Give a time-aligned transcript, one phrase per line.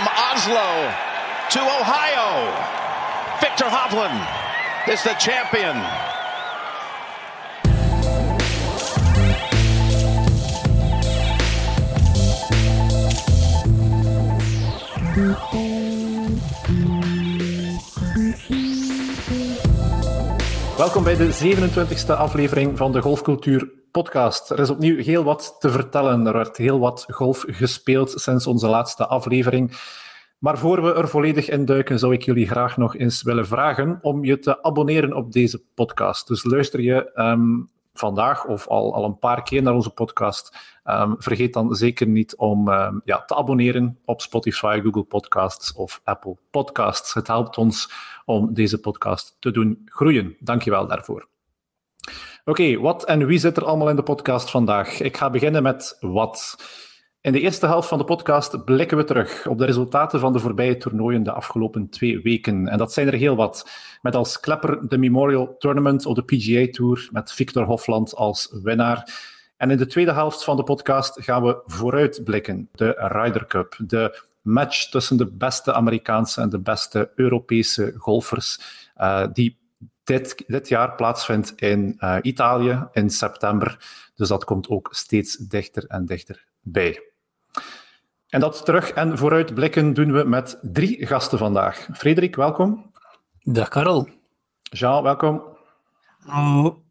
[0.00, 0.92] from Oslo
[1.50, 2.28] to Ohio.
[3.40, 5.76] Victor Hovland is the champion.
[20.76, 24.50] Welkom bij de 27e aflevering van de Golfcultuur Podcast.
[24.50, 26.26] Er is opnieuw heel wat te vertellen.
[26.26, 29.72] Er werd heel wat golf gespeeld sinds onze laatste aflevering.
[30.38, 33.98] Maar voor we er volledig in duiken, zou ik jullie graag nog eens willen vragen
[34.02, 36.28] om je te abonneren op deze podcast.
[36.28, 41.14] Dus luister je um, vandaag of al, al een paar keer naar onze podcast, um,
[41.18, 46.36] vergeet dan zeker niet om um, ja, te abonneren op Spotify, Google Podcasts of Apple
[46.50, 47.14] Podcasts.
[47.14, 47.92] Het helpt ons
[48.24, 50.36] om deze podcast te doen groeien.
[50.38, 51.28] Dankjewel daarvoor.
[52.50, 55.00] Oké, wat en wie zit er allemaal in de podcast vandaag?
[55.00, 56.56] Ik ga beginnen met wat.
[57.20, 60.38] In de eerste helft van de podcast blikken we terug op de resultaten van de
[60.38, 62.68] voorbije toernooien de afgelopen twee weken.
[62.68, 63.70] En dat zijn er heel wat.
[64.02, 69.22] Met als klepper de Memorial Tournament op de PGA Tour, met Victor Hofland als winnaar.
[69.56, 72.68] En in de tweede helft van de podcast gaan we vooruitblikken.
[72.72, 78.58] De Ryder Cup, de match tussen de beste Amerikaanse en de beste Europese golfers,
[78.96, 79.59] uh, die
[80.10, 83.78] dit, dit jaar plaatsvindt in uh, Italië in september.
[84.14, 87.02] Dus dat komt ook steeds dichter en dichter bij.
[88.28, 91.88] En dat terug en vooruitblikken doen we met drie gasten vandaag.
[91.92, 92.90] Frederik, welkom.
[93.42, 94.08] Dag Karel.
[94.62, 95.42] Jean, welkom.
[96.26, 96.82] Hallo.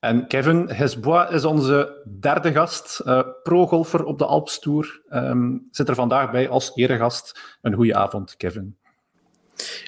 [0.00, 5.02] En Kevin Hesbois is onze derde gast, uh, pro-golfer op de Alps Tour.
[5.10, 7.58] Um, zit er vandaag bij als eregast.
[7.62, 8.76] Een goede avond, Kevin.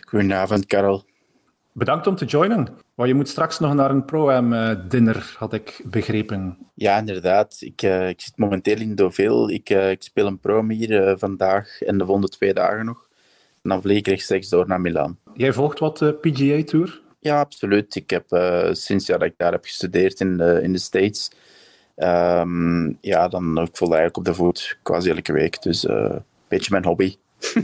[0.08, 1.09] Goedenavond, Karel.
[1.72, 2.68] Bedankt om te joinen.
[2.94, 6.58] Maar je moet straks nog naar een pro-am-dinner, had ik begrepen.
[6.74, 7.56] Ja, inderdaad.
[7.60, 9.52] Ik, uh, ik zit momenteel in Deauville.
[9.52, 13.08] Ik, uh, ik speel een pro hier uh, vandaag en de volgende twee dagen nog.
[13.62, 15.18] En dan vlieg ik rechtstreeks door naar Milaan.
[15.34, 17.00] Jij volgt wat de PGA Tour?
[17.18, 17.94] Ja, absoluut.
[17.94, 18.24] Ik heb
[18.72, 21.30] sinds ja, dat ik daar heb gestudeerd in de, in de States,
[21.96, 25.62] um, ja, dan ik volg eigenlijk op de voet quasi elke week.
[25.62, 27.16] Dus een beetje mijn hobby.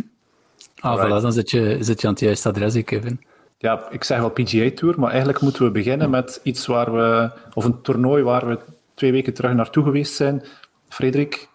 [0.80, 3.20] ah, voilà, dan zit je, zit je aan het juiste adres, Kevin.
[3.66, 7.30] Ja, ik zeg wel PGA Tour, maar eigenlijk moeten we beginnen met iets waar we,
[7.54, 8.58] of een toernooi waar we
[8.94, 10.42] twee weken terug naartoe geweest zijn.
[10.88, 11.48] Frederik?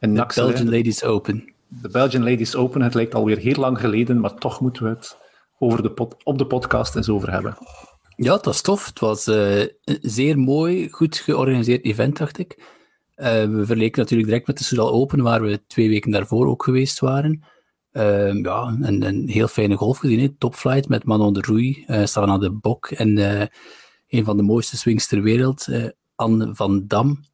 [0.00, 1.52] In de Belgian Ladies Open.
[1.68, 5.16] De Belgian Ladies Open, het lijkt alweer heel lang geleden, maar toch moeten we het
[5.58, 7.56] over de pod, op de podcast eens over hebben.
[8.16, 8.86] Ja, het was tof.
[8.86, 12.56] Het was uh, een zeer mooi, goed georganiseerd event, dacht ik.
[13.16, 16.62] Uh, we verleken natuurlijk direct met de Soudal Open, waar we twee weken daarvoor ook
[16.62, 17.44] geweest waren.
[17.92, 20.36] Uh, ja, een, heel fijne golf gezien.
[20.38, 23.42] Topflight met Manon de Roei, uh, de Bok en uh,
[24.08, 25.68] een van de mooiste swings ter wereld,
[26.14, 27.24] Anne van Dam.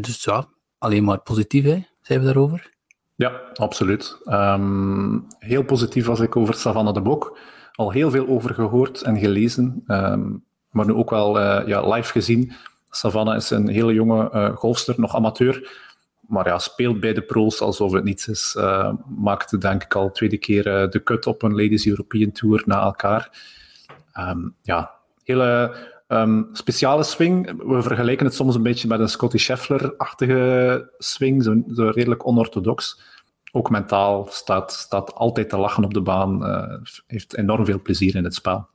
[0.00, 1.84] dus ja, alleen maar positief, hè?
[2.00, 2.70] zijn we daarover?
[3.14, 4.18] Ja, absoluut.
[4.24, 7.38] Um, heel positief was ik over Savannah de Bok.
[7.72, 12.52] Al heel veel over gehoord en gelezen, um, maar nu ook wel ja, live gezien.
[12.90, 15.70] Savannah is een hele jonge golfster, nog amateur
[16.32, 18.54] maar ja, speelt bij de pro's alsof het niets is.
[18.58, 22.62] Uh, maakte denk ik al tweede keer uh, de cut op een Ladies European Tour
[22.66, 23.30] na elkaar.
[24.18, 24.90] Um, ja,
[25.24, 25.76] hele
[26.08, 27.62] um, speciale swing.
[27.66, 33.00] We vergelijken het soms een beetje met een Scotty Scheffler-achtige swing, zo, zo, redelijk onorthodox.
[33.52, 36.46] Ook mentaal staat, staat altijd te lachen op de baan.
[36.46, 36.76] Uh,
[37.06, 38.66] heeft enorm veel plezier in het spel.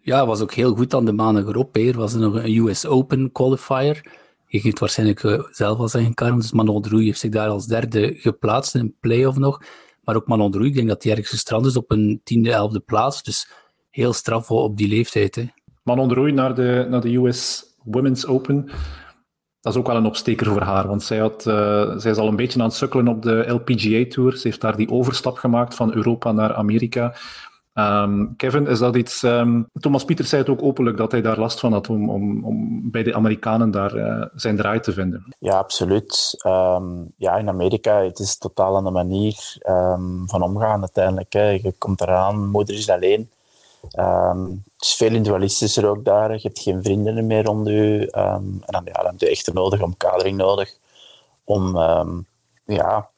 [0.00, 1.76] Ja, was ook heel goed aan de manen erop.
[1.76, 4.24] Er was nog een US Open qualifier
[4.56, 6.36] je geeft waarschijnlijk uh, zelf al zeggen, Karm.
[6.36, 9.62] Dus Manon Droei heeft zich daar als derde geplaatst in een play-off nog.
[10.02, 12.80] Maar ook Manon Droei, ik denk dat hij ergens gestrand is op een tiende, elfde
[12.80, 13.22] plaats.
[13.22, 13.50] Dus
[13.90, 15.34] heel straf op die leeftijd.
[15.34, 15.44] Hè.
[15.82, 18.70] Manon Droei naar de, naar de US Women's Open.
[19.60, 22.28] Dat is ook wel een opsteker voor haar, want zij, had, uh, zij is al
[22.28, 24.36] een beetje aan het sukkelen op de LPGA Tour.
[24.36, 27.14] Ze heeft daar die overstap gemaakt van Europa naar Amerika.
[27.78, 29.22] Um, Kevin, is dat iets...
[29.22, 32.44] Um, Thomas Pieters zei het ook openlijk dat hij daar last van had om, om,
[32.44, 35.34] om bij de Amerikanen daar uh, zijn draai te vinden.
[35.38, 36.42] Ja, absoluut.
[36.46, 39.58] Um, ja, in Amerika het is totaal een manier
[40.26, 41.32] van omgaan uiteindelijk.
[41.32, 41.48] Hè.
[41.48, 43.30] Je komt eraan, moeder is alleen.
[43.80, 46.32] het is veel individualistischer ook daar.
[46.32, 48.08] Je hebt geen vrienden meer rond je.
[48.10, 50.76] en dan, ja, dan heb je echt nodig, omkadering nodig,
[51.44, 51.76] om
[52.64, 53.08] ja,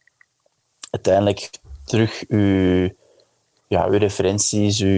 [0.91, 1.51] uiteindelijk
[1.85, 2.98] terug je
[3.69, 4.89] ja, uw referenties, uw,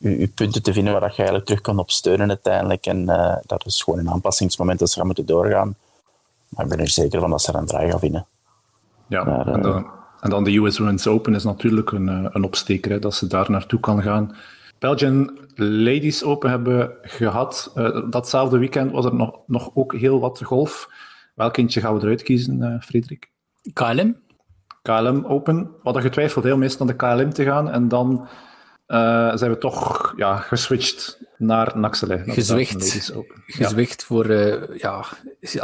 [0.00, 2.86] uw, uw, punten te vinden waar je eigenlijk terug kan op steunen uiteindelijk.
[2.86, 5.74] En uh, dat is gewoon een aanpassingsmoment dat ze gaan moeten doorgaan.
[6.48, 8.26] Maar ik ben er zeker van dat ze er een draai gaan vinden.
[9.06, 9.86] Ja, maar, en, dan,
[10.20, 13.26] en, dan, de US Women's Open is natuurlijk een, eh, een opsteker, hè, dat ze
[13.26, 14.36] daar naartoe kan gaan.
[14.78, 17.72] Belgian Ladies Open hebben gehad.
[17.76, 20.88] Uh, datzelfde weekend was er nog, nog ook heel wat golf.
[21.34, 23.30] Welk eentje gaan we eruit kiezen, uh, Frederik?
[23.72, 24.16] KLM.
[24.88, 25.56] KLM Open.
[25.62, 28.28] We hadden getwijfeld heel meest naar de KLM te gaan en dan
[28.86, 32.22] uh, zijn we toch ja, geswitcht naar Naxele.
[32.26, 33.12] Gezwicht,
[33.46, 35.04] gezwicht voor uh, ja,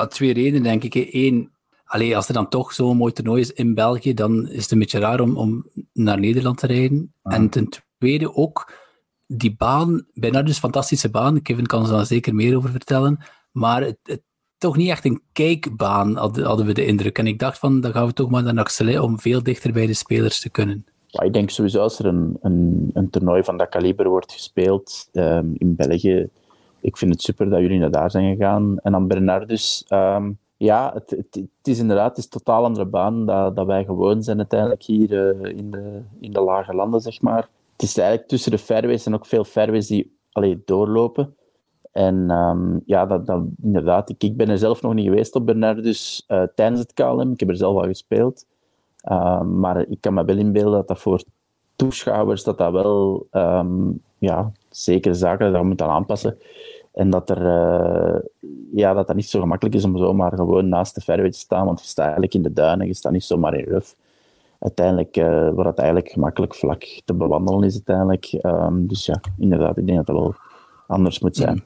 [0.08, 1.08] twee redenen, denk ik.
[1.12, 1.50] Eén,
[1.84, 4.78] allee, als er dan toch zo'n mooi toernooi is in België, dan is het een
[4.78, 7.12] beetje raar om, om naar Nederland te rijden.
[7.22, 7.34] Ah.
[7.34, 7.68] En ten
[7.98, 8.72] tweede ook,
[9.26, 11.42] die baan, bijna dus fantastische baan.
[11.42, 13.18] Kevin kan er dan zeker meer over vertellen.
[13.52, 14.22] Maar het, het
[14.64, 17.18] toch niet echt een kijkbaan, hadden we de indruk.
[17.18, 19.86] En ik dacht van, dan gaan we toch maar naar Naxele om veel dichter bij
[19.86, 20.86] de spelers te kunnen.
[21.10, 25.54] ik denk sowieso als er een, een, een toernooi van dat kaliber wordt gespeeld um,
[25.58, 26.28] in België,
[26.80, 28.78] ik vind het super dat jullie naar daar zijn gegaan.
[28.82, 33.56] En dan Bernardus, um, ja, het, het, is inderdaad is een totaal andere baan dat,
[33.56, 37.48] dat wij gewoon zijn uiteindelijk hier uh, in, de, in de lage landen, zeg maar.
[37.72, 41.34] Het is eigenlijk tussen de fairways en ook veel fairways die allee, doorlopen.
[41.94, 45.46] En um, ja, dat, dat, inderdaad, ik, ik ben er zelf nog niet geweest op
[45.46, 47.32] Bernardus uh, tijdens het KLM.
[47.32, 48.46] Ik heb er zelf al gespeeld.
[49.10, 51.22] Uh, maar ik kan me wel inbeelden dat dat voor
[51.76, 56.38] toeschouwers dat dat wel um, ja, zekere zaken dat we moeten aanpassen.
[56.92, 58.20] En dat, er, uh,
[58.74, 61.66] ja, dat dat niet zo gemakkelijk is om zomaar gewoon naast de fairway te staan,
[61.66, 63.96] want je staat eigenlijk in de duinen, je staat niet zomaar in ruf.
[64.58, 68.42] Uiteindelijk uh, wordt het eigenlijk gemakkelijk vlak te bewandelen is uiteindelijk.
[68.88, 70.34] Dus ja, inderdaad, ik denk dat dat wel
[70.86, 71.64] anders moet zijn.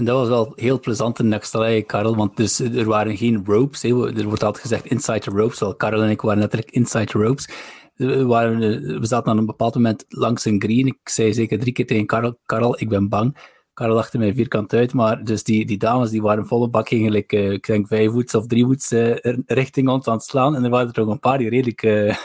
[0.00, 3.82] En dat was wel heel plezant in Karel, want dus, er waren geen ropes.
[3.82, 5.58] Er wordt altijd gezegd inside the ropes.
[5.58, 7.48] Wel, Karel en ik waren letterlijk inside the ropes.
[7.94, 8.58] We, waren,
[9.00, 10.86] we zaten aan een bepaald moment langs een green.
[10.86, 13.36] Ik zei zeker drie keer tegen Karel, Karel ik ben bang.
[13.72, 17.32] Karel lachte mij vierkant uit, maar dus die, die dames die waren volle bak eigenlijk,
[17.32, 20.56] uh, ik denk vijf voets of drie voets uh, richting ons aan het slaan.
[20.56, 21.82] En er waren er ook een paar die redelijk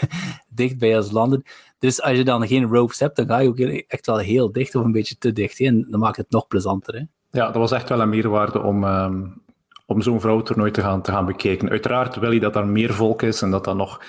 [0.61, 1.43] dicht bij ons landen.
[1.79, 4.75] Dus als je dan geen ropes hebt, dan ga je ook echt wel heel dicht
[4.75, 5.59] of een beetje te dicht.
[5.59, 6.95] En dan maakt het nog plezanter.
[6.95, 7.14] Hè?
[7.35, 9.41] Ja, dat was echt wel een meerwaarde om, um,
[9.85, 11.69] om zo'n vrouwentoernooi te gaan, te gaan bekijken.
[11.69, 14.01] Uiteraard wil je dat er meer volk is en dat dat nog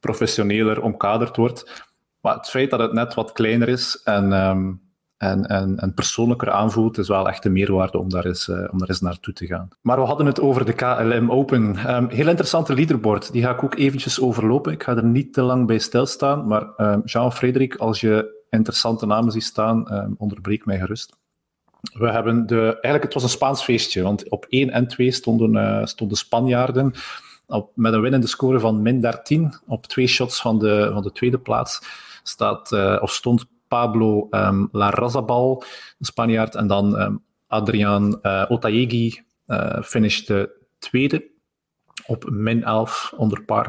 [0.00, 1.86] professioneler omkaderd wordt.
[2.20, 4.80] Maar het feit dat het net wat kleiner is en, um,
[5.16, 8.78] en, en, en persoonlijker aanvoelt, is wel echt een meerwaarde om daar eens, uh, om
[8.78, 9.68] daar eens naartoe te gaan.
[9.82, 11.94] Maar we hadden het over de KLM Open.
[11.94, 14.72] Um, heel interessante leaderboard, die ga ik ook eventjes overlopen.
[14.72, 16.66] Ik ga er niet te lang bij stilstaan, maar
[17.04, 21.16] Jean-Frederik, als je interessante namen ziet staan, onderbreek mij gerust.
[21.80, 25.54] We hebben de, eigenlijk, het was een Spaans feestje, want op 1 en 2 stonden,
[25.54, 26.92] uh, stonden Spanjaarden
[27.46, 29.54] op, met een winnende score van min 13.
[29.66, 31.80] Op twee shots van de, van de tweede plaats
[32.22, 35.62] staat, uh, of stond Pablo um, Larrazabal,
[35.98, 41.30] de Spanjaard, en dan um, Adriaan uh, Otayegi uh, finishte tweede
[42.06, 43.66] op min 11 onder par.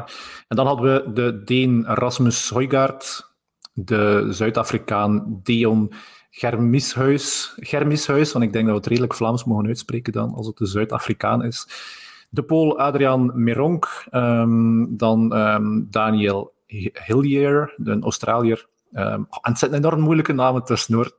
[0.48, 3.30] En dan hadden we de Deen Rasmus Højgaard,
[3.72, 5.92] de Zuid-Afrikaan Dion
[6.30, 10.56] Germishuis, Germishuis, want ik denk dat we het redelijk Vlaams mogen uitspreken dan, als het
[10.56, 11.66] de Zuid-Afrikaan is.
[12.30, 16.52] De Pool Adriaan Meronk, um, dan um, Daniel
[17.06, 18.66] Hillier, de Australiër.
[18.92, 21.16] Um, en het zijn enorm moeilijke namen tussendoor.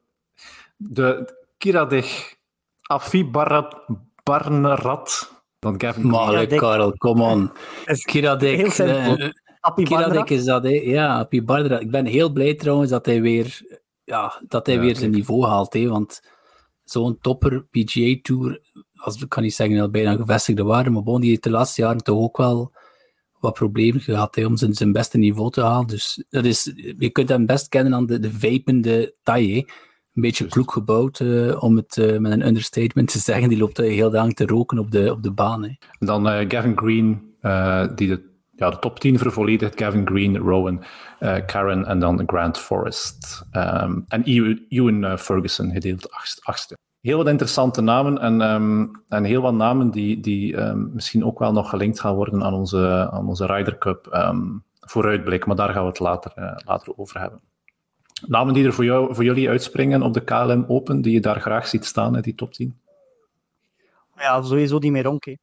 [0.78, 2.36] De Kiradech
[2.81, 3.81] Afibarat
[4.24, 7.52] Barnerat, dan Gavin Maar Karel, come on.
[7.86, 8.80] Kiradech...
[8.80, 9.30] Uh,
[9.75, 10.69] Kiradech is dat, hè?
[10.69, 11.81] Ja, Apibarnerat.
[11.81, 13.80] Ik ben heel blij trouwens dat hij weer
[14.12, 15.74] ja, dat hij weer zijn niveau haalt.
[15.74, 16.22] Hè, want
[16.84, 18.62] zo'n topper PGA Tour,
[18.96, 21.81] als ik kan niet zeggen dat bijna gevestigde waarde, maar bon, die heeft de laatste
[21.81, 22.72] jaren toch ook wel
[23.40, 25.88] wat problemen gehad hè, om zijn, zijn beste niveau te halen.
[25.88, 29.70] Dus dat is, je kunt hem best kennen aan de, de vapende taille.
[30.13, 33.50] Een beetje kloek gebouwd, uh, om het uh, met een understatement te zeggen.
[33.50, 35.63] Die loopt heel lang te roken op de, op de baan.
[35.63, 35.70] Hè.
[36.00, 37.36] Dan uh, Gavin Green,
[37.96, 40.84] die de ja, de top 10 vervolledigt Gavin Green, Rowan,
[41.20, 43.46] uh, Karen en dan Grant Forrest.
[43.53, 44.24] Um, en
[44.70, 46.77] Ewan uh, Ferguson gedeeld achtste.
[47.01, 51.39] Heel wat interessante namen en, um, en heel wat namen die, die um, misschien ook
[51.39, 54.08] wel nog gelinkt gaan worden aan onze, aan onze Ryder Cup
[54.91, 57.41] vooruitblik, maar daar gaan we het later, uh, later over hebben.
[58.27, 61.41] Namen die er voor, jou, voor jullie uitspringen op de KLM Open, die je daar
[61.41, 62.79] graag ziet staan, in die top 10?
[64.17, 65.38] Ja, sowieso die Meronke.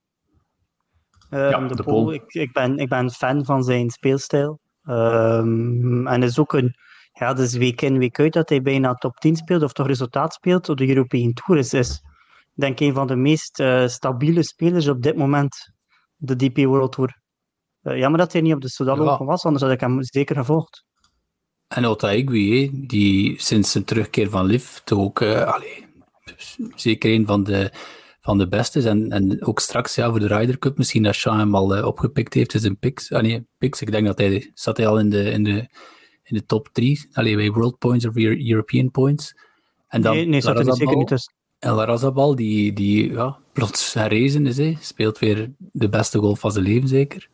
[1.31, 4.61] Um, de, de Pool, ik, ik, ben, ik ben fan van zijn speelstijl.
[4.85, 6.75] Um, en is ook een,
[7.13, 10.35] ja, dus week in, week uit dat hij bijna top 10 speelt, of toch resultaat
[10.35, 11.61] speelt op de European Tour.
[11.61, 12.03] Is, is
[12.55, 15.73] denk ik een van de meest uh, stabiele spelers op dit moment,
[16.17, 17.21] de DP World Tour.
[17.83, 19.25] Uh, jammer dat hij niet op de Soudal ja.
[19.25, 20.85] was, anders had ik hem zeker gevolgd.
[21.69, 25.83] En Otaigui, die sinds zijn terugkeer van LIV toch ook, uh, allez,
[26.75, 27.73] zeker een van de
[28.29, 28.85] van de beste is.
[28.85, 31.87] En, en ook straks ja, voor de Ryder Cup, misschien dat Sean hem al uh,
[31.87, 33.13] opgepikt heeft, is een picks.
[33.13, 33.81] Ah, nee, picks.
[33.81, 35.69] Ik denk dat hij zat hij al in de, in de,
[36.23, 37.09] in de top 3.
[37.13, 39.35] Alleen bij World Points of European Points.
[39.89, 41.33] En dan nee, nee zat er zeker niet tussen.
[41.59, 46.53] En Larazabal, die, die ja, plots herrezen is, hij speelt weer de beste golf van
[46.53, 47.29] zijn leven, zeker.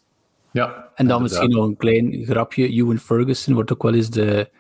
[0.51, 2.69] Ja, en dan misschien nog een klein grapje.
[2.69, 4.51] Ewan Ferguson wordt ook wel eens de,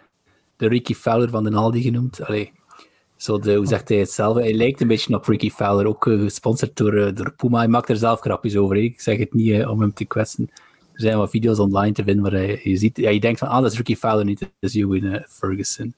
[0.56, 2.24] de Ricky Fowler van de Aldi genoemd.
[2.24, 2.52] Allee,
[3.24, 4.36] zo de, hoe zegt hij het zelf?
[4.36, 7.58] Hij lijkt een beetje op Ricky Fowler, ook uh, gesponsord door, uh, door Puma.
[7.58, 8.76] Hij maakt er zelf grapjes over.
[8.76, 10.50] Ik zeg het niet uh, om hem te kwetsen.
[10.92, 13.48] Er zijn wat video's online te vinden waar hij, je ziet, ja, je denkt van,
[13.48, 15.94] ah, dat is Ricky Fowler niet, dat is Ewan Ferguson.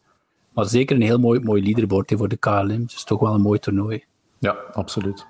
[0.53, 2.87] Maar zeker een heel mooi, mooi leaderboard voor de KLM.
[2.87, 4.05] Dus toch wel een mooi toernooi.
[4.39, 5.27] Ja, absoluut.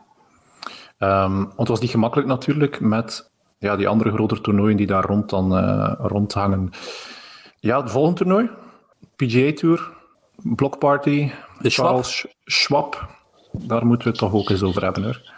[0.99, 5.05] Um, want het was niet gemakkelijk natuurlijk met ja, die andere grotere toernooien die daar
[5.05, 5.59] rond dan,
[5.99, 6.71] rondhangen.
[7.61, 8.51] Ja, het volgende toernooi,
[9.17, 9.93] PGA Tour,
[10.43, 13.09] Block Party, de Charles Schwab.
[13.53, 15.35] Daar moeten we het toch ook eens over hebben hoor.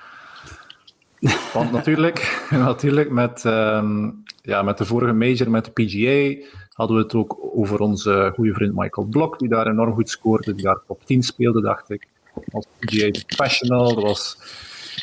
[1.52, 7.02] Want natuurlijk, natuurlijk met, um, ja, met de vorige major, met de PGA, hadden we
[7.02, 10.80] het ook over onze goede vriend Michael Blok, die daar enorm goed scoorde, die daar
[10.86, 12.08] top 10 speelde, dacht ik.
[12.52, 14.38] Als PGA Professional, dat was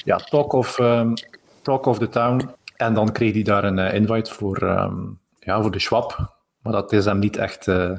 [0.03, 1.13] ja, talk, of, um,
[1.61, 2.49] talk of the town.
[2.75, 6.33] En dan kreeg hij daar een uh, invite voor, um, ja, voor de Schwab.
[6.61, 7.91] Maar dat is hem niet echt uh,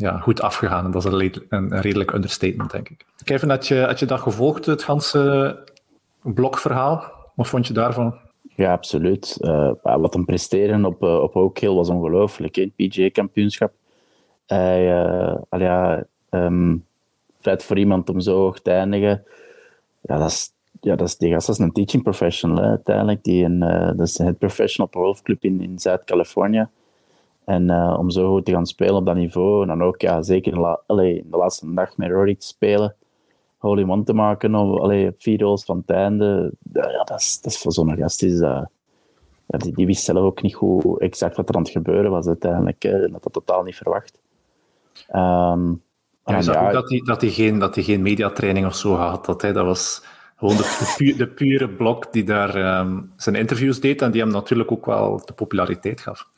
[0.00, 0.84] ja, goed afgegaan.
[0.84, 3.04] En dat is een, een, redelijk understatement, denk ik.
[3.24, 5.58] Kevin, had je, je dat gevolgd, het ganse
[6.22, 7.12] blokverhaal?
[7.34, 8.14] Wat vond je daarvan?
[8.42, 9.38] Ja, absoluut.
[9.40, 12.54] Uh, wat hem presteren op, uh, op Oak Hill was ongelooflijk.
[12.54, 13.72] Het PGA-kampioenschap.
[14.46, 15.04] Hij,
[15.50, 16.00] uh,
[17.40, 19.24] voor iemand om zo hoog te eindigen,
[20.00, 22.64] ja, dat is, ja, dat is, die gast is een teaching professional.
[22.64, 23.22] Uiteindelijk.
[23.22, 23.60] Die een,
[23.96, 26.68] dat is een professional golfclub in, in Zuid-Californië.
[27.50, 30.52] En om zo goed te gaan spelen op dat niveau, en dan ook ja, zeker
[30.52, 32.94] in, la, allee, de laatste dag met Rory te spelen,
[33.58, 37.52] holy one te maken of allee, vier holes van het einde, ja, dat, is, dat
[37.52, 38.40] is voor zo'n gast is
[39.50, 42.26] ja, die, die, wist zelf ook niet hoe exact wat er aan het gebeuren was
[42.26, 42.82] uiteindelijk.
[42.82, 44.20] Hè, dat had totaal niet verwacht.
[45.12, 45.82] Um,
[46.24, 48.74] ja, je zag ja, ook dat hij, dat, hij geen, dat hij geen mediatraining of
[48.74, 49.24] zo had.
[49.24, 50.04] Dat, hij, dat was
[50.36, 54.30] gewoon de, de, de pure blok die daar um, zijn interviews deed en die hem
[54.30, 56.28] natuurlijk ook wel de populariteit gaf.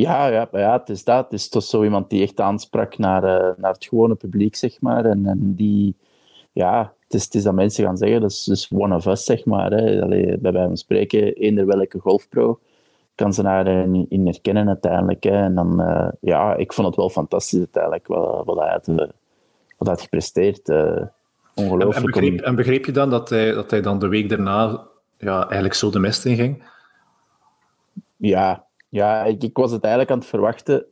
[0.00, 1.24] Ja, ja, ja, het is dat.
[1.24, 4.80] Het is toch zo iemand die echt aansprak naar, uh, naar het gewone publiek, zeg
[4.80, 5.04] maar.
[5.04, 5.96] En, en die,
[6.52, 9.24] ja, het is, het is dat mensen gaan zeggen, dat is dus one of us,
[9.24, 9.70] zeg maar.
[9.70, 10.02] Hè.
[10.02, 12.58] Allee, bij wijze van spreken, eender welke golfpro
[13.14, 15.22] kan ze naar in, in herkennen uiteindelijk.
[15.24, 15.42] Hè.
[15.42, 19.06] En dan, uh, ja, ik vond het wel fantastisch uiteindelijk, wat, wat hij had, wat
[19.78, 20.68] hij had gepresteerd.
[20.68, 21.02] Uh,
[21.54, 21.96] ongelooflijk.
[21.96, 24.86] En, en, begreep, en begreep je dan dat hij, dat hij dan de week daarna
[25.16, 26.62] ja, eigenlijk zo de mist in ging?
[28.16, 30.84] Ja, ja, ik, was het eigenlijk aan het verwachten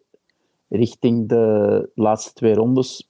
[0.69, 3.09] richting de laatste twee rondes,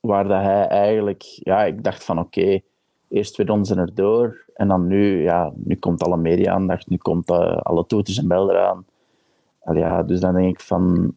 [0.00, 2.60] waar dat hij eigenlijk, ja, ik dacht van oké,
[3.08, 7.56] eerst twee rondes erdoor en dan nu, ja, nu komt alle media-aandacht, nu komt uh,
[7.56, 8.86] alle toeters en bel eraan.
[9.60, 11.14] Al ja, dus dan denk ik van,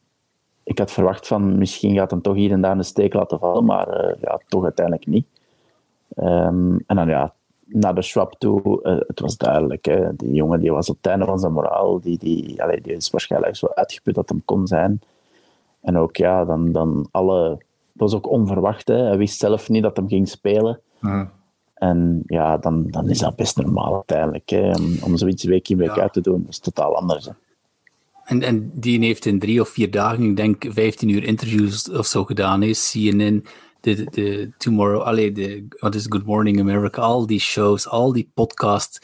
[0.63, 3.65] ik had verwacht van misschien gaat hem toch hier en daar een steek laten vallen,
[3.65, 5.27] maar uh, ja, toch uiteindelijk niet.
[6.17, 7.34] Um, en dan ja,
[7.65, 9.86] naar de Schwab toe, uh, het was duidelijk.
[9.86, 10.15] Hè.
[10.15, 12.00] Die jongen die was op het einde van zijn moraal.
[12.00, 15.01] Die, die, allee, die is waarschijnlijk zo uitgeput dat hem kon zijn.
[15.81, 17.50] En ook, ja, dan, dan alle...
[17.50, 18.88] Het was ook onverwacht.
[18.88, 18.95] Hè.
[18.98, 20.79] Hij wist zelf niet dat hem ging spelen.
[21.00, 21.29] Mm.
[21.74, 24.50] En ja, dan, dan is dat best normaal uiteindelijk.
[24.50, 24.72] Hè.
[24.72, 26.01] Om, om zoiets week in week ja.
[26.01, 27.25] uit te doen, is totaal anders.
[27.25, 27.31] Hè.
[28.25, 32.05] En, en die heeft in drie of vier dagen, ik denk 15 uur interviews of
[32.05, 32.63] zo gedaan.
[32.63, 33.45] Is CNN,
[33.86, 38.32] de, de Tomorrow, allee, de, wat is Good Morning America, al die shows, al die
[38.34, 39.00] podcasts.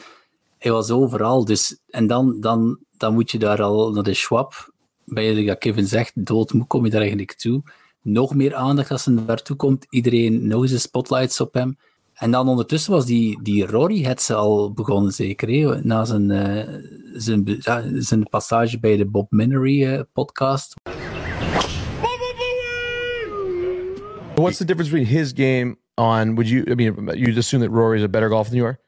[0.58, 1.44] Hij was overal.
[1.44, 4.72] Dus, en dan, dan, dan moet je daar al naar de Schwab,
[5.04, 7.62] bij je dat Kevin zegt, doodmoe kom je daar eigenlijk toe.
[8.02, 9.86] Nog meer aandacht als hij naartoe komt.
[9.90, 11.76] Iedereen nog eens spotlights op hem.
[12.14, 15.80] En dan ondertussen was die, die Rory het ze al begonnen, zeker.
[15.86, 16.62] Na zijn, uh,
[17.14, 17.60] zijn,
[17.96, 20.74] zijn passage bij de Bob Minery uh, podcast.
[24.42, 26.36] What's the difference between his game on?
[26.36, 26.64] Would you?
[26.70, 28.78] I mean, you'd assume that Rory's a better golfer than you are.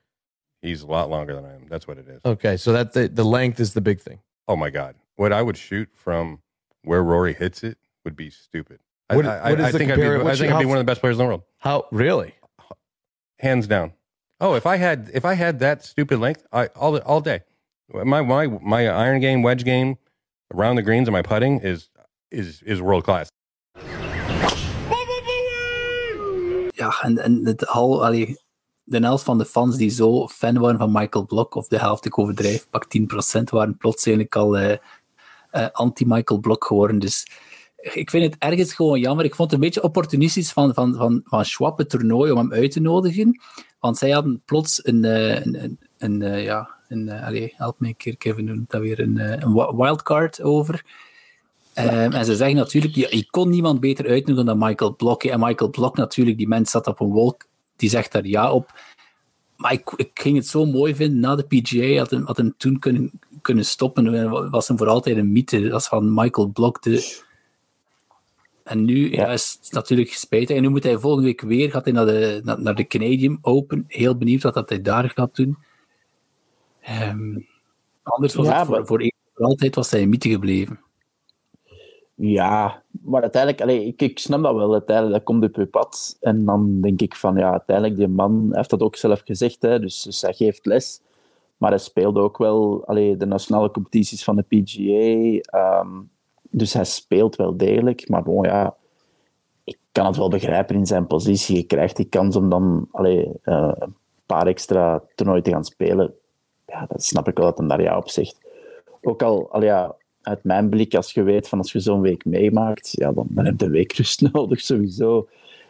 [0.62, 1.66] He's a lot longer than I am.
[1.68, 2.20] That's what it is.
[2.25, 4.20] Okay, so that the, the length is the big thing.
[4.49, 6.40] Oh my god, what I would shoot from
[6.82, 8.80] where Rory hits it would be stupid.
[9.08, 11.00] What, I, what I, think I'd be, I think I'd be one of the best
[11.00, 12.34] players in the world, How really?
[13.38, 13.92] hands down.
[14.40, 17.42] Oh, if I had if I had that stupid length, I all all day.
[17.92, 19.99] My my my iron game, wedge game,
[20.52, 21.90] around the greens, and my putting is
[22.30, 23.28] is is world class.
[26.85, 28.37] Ja, en, en het al, allee,
[28.83, 32.05] de helft van de fans die zo fan waren van Michael Blok, of de helft,
[32.05, 34.76] ik overdrijf, pak 10%, waren plots eigenlijk al eh,
[35.50, 36.99] eh, anti-Michael Blok geworden.
[36.99, 37.26] Dus
[37.76, 39.25] ik vind het ergens gewoon jammer.
[39.25, 42.53] Ik vond het een beetje opportunistisch van, van, van, van Schwab het toernooi om hem
[42.53, 43.41] uit te nodigen.
[43.79, 47.09] Want zij hadden plots een, eh, een, een, ja, een,
[47.57, 50.85] help me een keer, Kevin, dat weer, een, een wildcard over.
[51.75, 55.25] Ehm, en ze zeggen natuurlijk, ja, je kon niemand beter uitnodigen dan Michael Blok.
[55.25, 58.71] En Michael Blok natuurlijk, die mens zat op een wolk, die zegt daar ja op.
[59.57, 62.54] Maar ik, ik ging het zo mooi vinden, na de PGA had hem, had hem
[62.57, 63.11] toen kunnen,
[63.43, 65.69] kunnen stoppen, was hem voor altijd een mythe.
[65.69, 66.83] Dat is van Michael Block.
[66.83, 67.23] De...
[68.64, 69.26] En nu ja.
[69.26, 70.57] is het natuurlijk spijtig.
[70.57, 73.85] En nu moet hij volgende week weer gaat hij naar, de, naar, de Canadian Open.
[73.88, 75.57] Heel benieuwd wat dat hij daar gaat doen.
[77.02, 77.47] Um,
[78.02, 80.81] anders was het voor, voor, voor altijd was hij een mythe gebleven.
[82.14, 84.73] Ja, maar uiteindelijk, ik, ik snap dat wel.
[84.73, 86.16] Uiteindelijk, dat komt op je pad.
[86.21, 89.62] En dan denk ik van, ja, uiteindelijk, die man heeft dat ook zelf gezegd.
[89.62, 91.00] Hè, dus, dus hij geeft les.
[91.56, 95.40] Maar hij speelde ook wel allee, de nationale competities van de PGA.
[95.59, 96.02] Ehm,
[96.50, 98.09] dus hij speelt wel degelijk.
[98.09, 98.76] Maar bon, ja,
[99.64, 101.56] ik kan het wel begrijpen in zijn positie.
[101.56, 106.14] Je krijgt die kans om dan allee, uh, een paar extra toernooien te gaan spelen.
[106.66, 108.38] Ja, dat snap ik wel dat hij daar ja op zegt.
[109.02, 112.25] Ook al, allee, ja, uit mijn blik, als je weet van als je zo'n week
[112.25, 115.28] meemaakt, ja, dan, dan heb je een week rust nodig sowieso.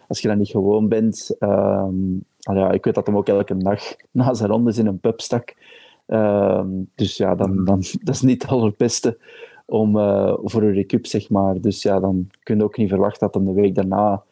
[0.09, 1.37] Als je dat niet gewoon bent.
[1.41, 3.81] Um, ja, ik weet dat hem ook elke dag
[4.11, 5.55] na zijn rondes in een pub stak.
[6.07, 9.19] Ehm, dus ja, dan, dan, dat is niet het allerbeste
[9.67, 11.61] om, uh, voor een recup, zeg maar.
[11.61, 14.23] Dus ja, dan kun je ook niet verwachten dat hem de week daarna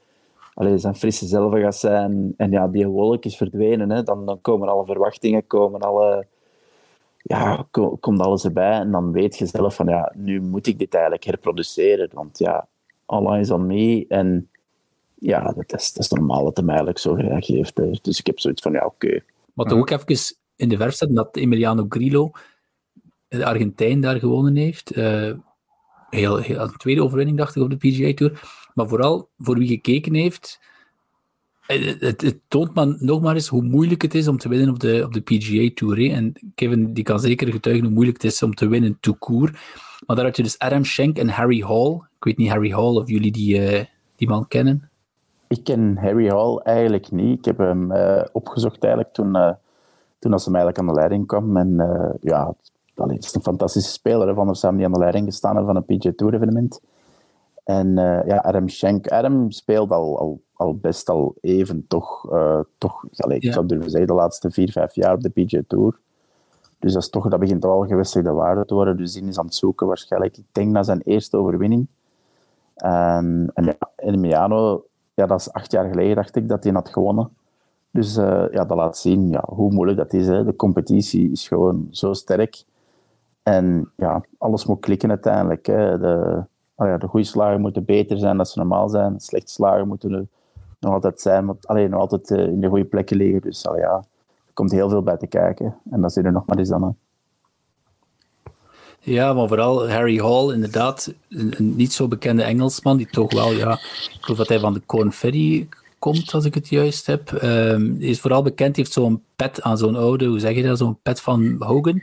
[0.54, 2.34] allee, zijn frisse zelf gaat zijn.
[2.36, 3.90] En ja, die wolk is verdwenen.
[3.90, 4.02] Hè.
[4.02, 6.26] Dan, dan komen alle verwachtingen, komen alle
[7.22, 7.66] ja,
[8.00, 11.24] komt alles erbij en dan weet je zelf van ja, nu moet ik dit eigenlijk
[11.24, 12.68] herproduceren, want ja,
[13.06, 14.50] Allah is on me en
[15.14, 18.04] ja, dat is, dat is normaal dat hij mij eigenlijk zo reageert.
[18.04, 19.06] Dus ik heb zoiets van ja, oké.
[19.06, 19.24] Okay.
[19.54, 22.30] Wat ook even in de verf staat, dat Emiliano Grillo,
[23.28, 24.96] de Argentijn, daar gewonnen heeft.
[24.96, 25.32] Uh,
[26.10, 28.40] heel, heel, een tweede overwinning, dacht ik, op de PGA Tour.
[28.74, 30.60] Maar vooral voor wie gekeken heeft,
[31.66, 34.80] eh, het, toont maar nog maar eens hoe moeilijk het is om te winnen op
[34.80, 36.10] de, op de PGA Tour.
[36.10, 39.52] En Kevin die kan zeker getuigen hoe moeilijk het is om te winnen to court.
[40.06, 41.94] Maar daar had je dus Adam Schenk en Harry Hall.
[41.94, 43.84] Ik weet niet, Harry Hall, of jullie die, uh,
[44.16, 44.90] die man kennen?
[45.48, 47.38] Ik ken Harry Hall eigenlijk niet.
[47.38, 49.52] Ik heb hem uh, opgezocht eigenlijk toen, uh,
[50.18, 51.56] toen als hij eigenlijk aan de leiding kwam.
[51.56, 51.76] En
[52.20, 52.54] ja,
[52.94, 54.28] het is een fantastische speler.
[54.28, 56.80] Hè, van der samen die aan de leiding gestaan van een PGA Tour evenement.
[57.64, 57.94] En
[58.26, 59.08] ja, Adam Schenk.
[59.08, 63.90] Adam speelt al, al al best al even toch, uh, toch allez, ik zou durven
[63.90, 65.98] zeggen, de laatste vier, vijf jaar op de PGA Tour.
[66.78, 68.96] Dus dat, is toch, dat begint al gevestigde waarde te worden.
[68.96, 70.36] Dus die is aan het zoeken waarschijnlijk.
[70.36, 71.86] Ik denk naar zijn eerste overwinning.
[72.74, 76.88] En, en ja, Emiliano, ja, dat is acht jaar geleden, dacht ik, dat hij had
[76.88, 77.30] gewonnen.
[77.90, 80.26] Dus uh, ja, dat laat zien ja, hoe moeilijk dat is.
[80.26, 80.44] Hè.
[80.44, 82.64] De competitie is gewoon zo sterk.
[83.42, 85.66] En ja, alles moet klikken uiteindelijk.
[85.66, 85.98] Hè.
[85.98, 86.44] De,
[86.74, 89.20] oh ja, de goede slagen moeten beter zijn dan ze normaal zijn.
[89.20, 90.28] Slechte slagen moeten
[90.82, 93.40] nog altijd zijn, maar alleen nog altijd uh, in de goede plekken liggen.
[93.40, 93.92] Dus al ja,
[94.46, 95.76] er komt heel veel bij te kijken.
[95.90, 96.96] En dat zit er nog maar eens dan.
[99.04, 103.52] Ja, maar vooral Harry Hall, inderdaad, een, een, niet zo bekende Engelsman, die toch wel,
[103.52, 105.68] ja, ik geloof dat hij van de Corn Ferry
[105.98, 107.42] komt, als ik het juist heb.
[107.42, 110.98] Um, is vooral bekend, heeft zo'n pet aan zo'n oude, hoe zeg je dat, zo'n
[111.02, 112.02] pet van Hogan.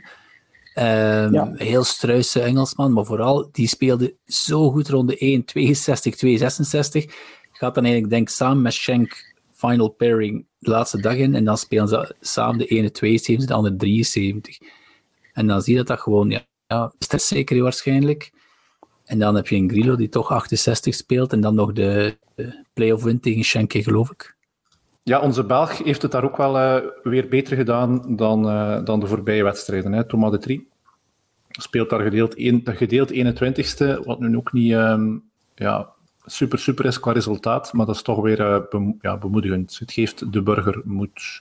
[0.74, 1.52] Um, ja.
[1.54, 7.06] Heel struise Engelsman, maar vooral, die speelde zo goed rond de 1, 62, 2, 66
[7.60, 11.34] gaat dan eigenlijk, denk samen met Schenk final pairing de laatste dag in.
[11.34, 14.58] En dan spelen ze samen de ene 72, de andere 73.
[15.32, 18.32] En dan zie je dat dat gewoon, ja, ja zeker waarschijnlijk.
[19.04, 21.32] En dan heb je een Grillo die toch 68 speelt.
[21.32, 24.36] En dan nog de, de play-off win tegen Schenk, geloof ik.
[25.02, 29.00] Ja, onze Belg heeft het daar ook wel uh, weer beter gedaan dan, uh, dan
[29.00, 29.92] de voorbije wedstrijden.
[29.92, 30.06] Hè.
[30.06, 30.68] Thomas de Trie
[31.48, 35.92] speelt daar gedeeld, een, gedeeld 21ste, wat nu ook niet um, ja,
[36.24, 39.76] super, super is qua resultaat, maar dat is toch weer uh, ja, bemoedigend.
[39.78, 41.40] Het geeft de burger moed.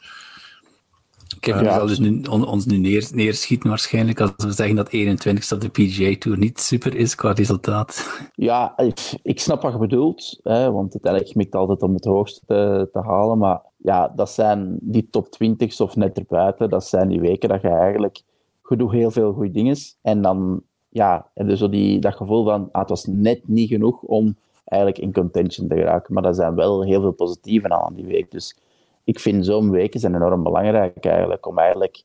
[1.40, 4.88] Kevin ja, zal dus nu, on, ons nu neer, neerschieten waarschijnlijk als we zeggen dat
[4.88, 8.22] 21ste op de PGA Tour niet super is qua resultaat.
[8.36, 12.42] Ja, ik, ik snap wat je bedoelt, hè, want uiteindelijk mikt altijd om het hoogste
[12.46, 17.08] te, te, halen, maar ja, dat zijn die top 20's of net erbuiten, dat zijn
[17.08, 18.22] die weken dat je eigenlijk,
[18.70, 22.44] je doet heel veel goede dingen en dan ja, heb je zo die, dat gevoel
[22.44, 24.36] van, ah, het was net niet genoeg om
[24.70, 26.14] eigenlijk in contention te geraken.
[26.14, 28.32] Maar er zijn wel heel veel positieven aan die week.
[28.32, 28.58] Dus
[29.04, 32.04] ik vind zo'n weken zijn enorm belangrijk eigenlijk, om eigenlijk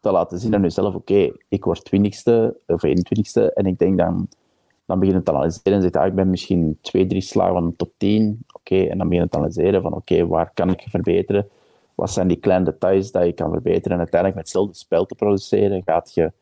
[0.00, 4.28] te laten zien aan jezelf, oké, ik word twintigste of 21ste en ik denk dan,
[4.86, 7.68] dan begin je te analyseren en zegt, ah, ik ben misschien twee, drie slagen van
[7.68, 8.44] de top 10.
[8.52, 11.48] Oké, en dan begin je te analyseren van, oké, waar kan ik verbeteren?
[11.94, 13.92] Wat zijn die kleine details dat je kan verbeteren?
[13.92, 16.32] En uiteindelijk met hetzelfde spel te produceren, gaat je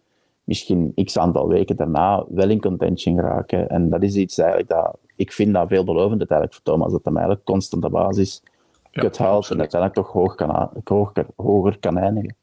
[0.45, 3.69] misschien x aantal weken daarna wel in contention geraken.
[3.69, 7.13] En dat is iets eigenlijk dat ik vind dat veelbelovend eigenlijk voor Thomas, dat hij
[7.13, 8.43] eigenlijk constante basis
[8.91, 12.37] ja, het haalt en uiteindelijk toch hoog kan, hoger, hoger kan eindigen.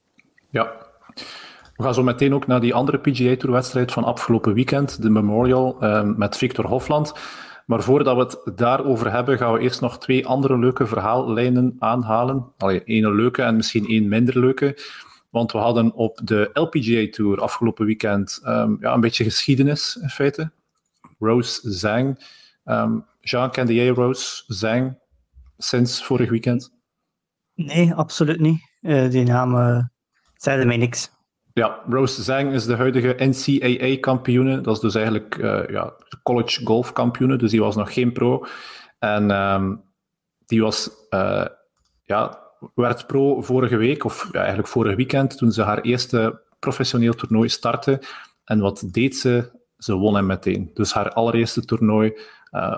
[0.50, 0.72] Ja.
[1.76, 5.10] We gaan zo meteen ook naar die andere PGA Tour wedstrijd van afgelopen weekend, de
[5.10, 7.14] Memorial, eh, met Victor Hofland.
[7.66, 12.46] Maar voordat we het daarover hebben, gaan we eerst nog twee andere leuke verhaallijnen aanhalen.
[12.58, 14.78] Allee, één leuke en misschien één minder leuke.
[15.30, 20.10] Want we hadden op de LPGA Tour afgelopen weekend um, ja, een beetje geschiedenis in
[20.10, 20.52] feite.
[21.20, 22.20] Rose Zhang.
[22.66, 25.00] Um, Jean, kende jij Rose Zhang
[25.58, 26.72] sinds vorig weekend?
[27.56, 28.62] Nee, absoluut niet.
[28.82, 29.84] Uh, die naam uh,
[30.36, 31.12] zeiden mij niks.
[31.54, 34.62] Ja, Rose Zhang is de huidige NCAA-kampioene.
[34.62, 38.46] Dat is dus eigenlijk uh, ja, college golf kampioene, dus die was nog geen pro.
[39.00, 39.84] En um,
[40.46, 41.46] die was, uh,
[42.04, 42.40] ja,
[42.76, 47.50] werd pro vorige week, of ja, eigenlijk vorig weekend, toen ze haar eerste professioneel toernooi
[47.50, 48.02] startte.
[48.46, 49.62] En wat deed ze?
[49.78, 50.72] Ze won hem meteen.
[50.74, 52.20] Dus haar allereerste toernooi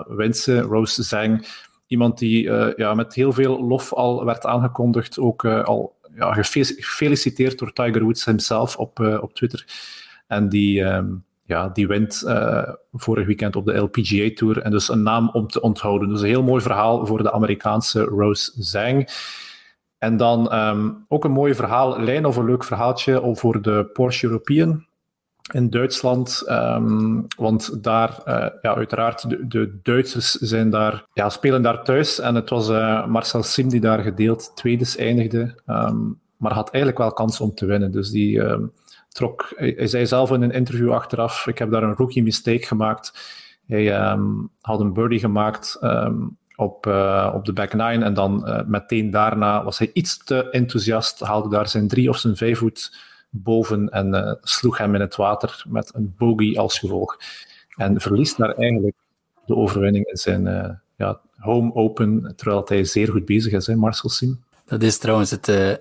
[0.06, 1.46] wint ze, Rose Zhang.
[1.86, 7.58] Iemand die uh, ja, met heel veel lof al werd aangekondigd, ook al ja, gefeliciteerd
[7.58, 9.66] door Tiger Woods hemzelf op, op Twitter.
[10.26, 12.24] En die, um, ja, die wint
[12.92, 14.62] vorig weekend op de LPGA Tour.
[14.62, 16.08] En dus een naam om te onthouden.
[16.08, 19.08] Dus een heel mooi verhaal voor de Amerikaanse Rose Zhang.
[19.98, 24.26] En dan um, ook een mooi verhaal, lijn of een leuk verhaaltje voor de Porsche
[24.26, 24.85] European
[25.52, 26.44] in Duitsland.
[26.48, 32.18] Um, want daar, uh, ja, uiteraard, de, Duitsers zijn daar, ja, spelen daar thuis.
[32.18, 35.54] En het was uh, Marcel Sim die daar gedeeld tweede eindigde.
[35.66, 37.90] Um, maar had eigenlijk wel kans om te winnen.
[37.90, 38.72] Dus die um,
[39.08, 43.34] trok, hij, zei zelf in een interview achteraf: Ik heb daar een rookie mistake gemaakt.
[43.66, 43.86] Hij
[44.60, 45.78] had een birdie gemaakt.
[46.56, 51.20] op, uh, op de back nine en dan meteen daarna was hij iets te enthousiast,
[51.20, 52.90] haalde daar zijn drie of zijn vijf voet
[53.42, 57.16] boven en uh, sloeg hem in het water met een bogey als gevolg.
[57.76, 58.96] En verliest daar eigenlijk
[59.46, 63.76] de overwinning in zijn uh, ja, home open, terwijl hij zeer goed bezig is, hè,
[63.76, 64.44] Marcel Sim.
[64.64, 65.74] Dat is trouwens het uh,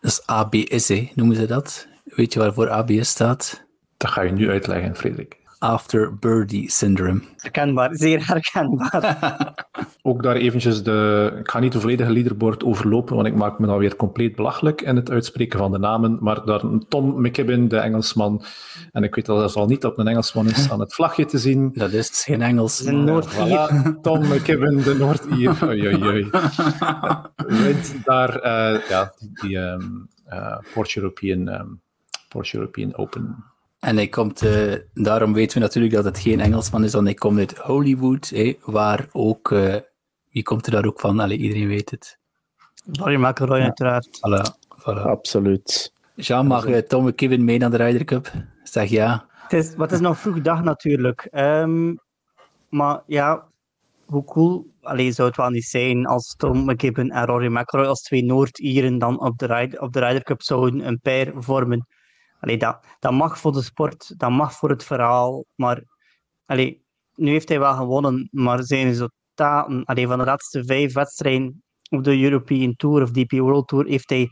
[0.00, 1.86] dat is ABS, hè, noemen ze dat.
[2.04, 3.64] Weet je waarvoor ABS staat?
[3.96, 5.36] Dat ga je nu uitleggen, Frederik.
[5.60, 7.20] After Birdie Syndrome.
[7.36, 9.54] Herkenbaar, zeer herkenbaar.
[10.02, 11.32] Ook daar eventjes de...
[11.38, 14.82] Ik ga niet de volledige leaderboard overlopen, want ik maak me dan weer compleet belachelijk
[14.82, 16.18] in het uitspreken van de namen.
[16.20, 18.44] Maar daar Tom McKibben, de Engelsman,
[18.92, 21.38] en ik weet dat dat al niet dat een Engelsman is, aan het vlagje te
[21.38, 21.70] zien.
[21.72, 22.84] Dat is geen Engels.
[22.84, 23.68] Een Noord-Ier.
[23.68, 25.56] Voilà, Tom McKibben, de Noord-Ier.
[25.64, 26.30] Oei, oei, oei.
[27.36, 31.80] Wint daar uh, ja, die, die um, uh, Porsche, European, um,
[32.28, 33.44] Porsche European Open
[33.80, 37.14] en hij komt, uh, daarom weten we natuurlijk dat het geen Engelsman is, want hij
[37.14, 39.74] komt uit Hollywood, waar ook, uh,
[40.30, 41.20] wie komt er daar ook van?
[41.20, 42.18] Allee, iedereen weet het.
[42.84, 43.64] Barry McElroy, ja.
[43.64, 44.06] uiteraard.
[44.06, 45.02] Voilà, voilà.
[45.02, 45.92] Absoluut.
[46.14, 48.32] Jean, mag uh, Tom McKibben mee naar de Ryder Cup?
[48.62, 49.26] Zeg ja.
[49.30, 51.28] Het is, wat is nog vroeg dag natuurlijk.
[51.32, 51.98] Um,
[52.68, 53.46] maar ja,
[54.06, 58.02] hoe cool allee, zou het wel niet zijn als Tom McKibben en Rory McIlroy als
[58.02, 61.86] twee Noord-Ieren dan op de, Ryder, op de Ryder Cup zouden een pair vormen.
[62.40, 65.82] Allee, dat, dat mag voor de sport, dat mag voor het verhaal, maar
[66.44, 71.62] allee, nu heeft hij wel gewonnen, maar zijn resultaten, allee, van de laatste vijf wedstrijden
[71.90, 74.28] op de European Tour of DP World Tour, heeft hij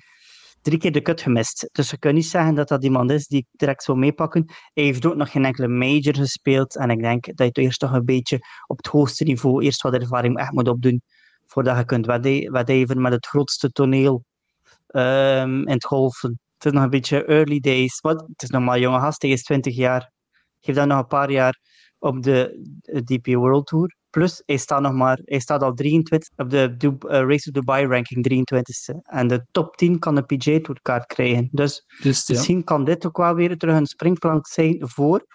[0.61, 1.69] drie keer de cut gemist.
[1.73, 4.45] Dus je kunt niet zeggen dat dat iemand is die direct zou meepakken.
[4.73, 7.93] Hij heeft ook nog geen enkele major gespeeld en ik denk dat je eerst toch
[7.93, 11.03] een beetje op het hoogste niveau eerst wat ervaring echt moet opdoen
[11.47, 14.25] voordat je kunt wedijveren met het grootste toneel
[14.87, 16.41] um, in het golfen.
[16.57, 18.03] Het is nog een beetje early days.
[18.03, 20.11] Maar het is nog maar een jonge gast, hij is 20 jaar.
[20.61, 21.61] Geef dan nog een paar jaar
[21.99, 22.61] op de
[23.05, 23.97] DP World Tour.
[24.11, 27.87] Plus, hij staat, nog maar, hij staat al 23 op de uh, Race of Dubai
[27.87, 28.95] ranking 23ste.
[29.03, 31.49] En de top 10 kan een PGA Tour kaart krijgen.
[31.53, 32.35] Dus, dus ja.
[32.35, 35.27] misschien kan dit ook wel weer terug een springplank zijn voor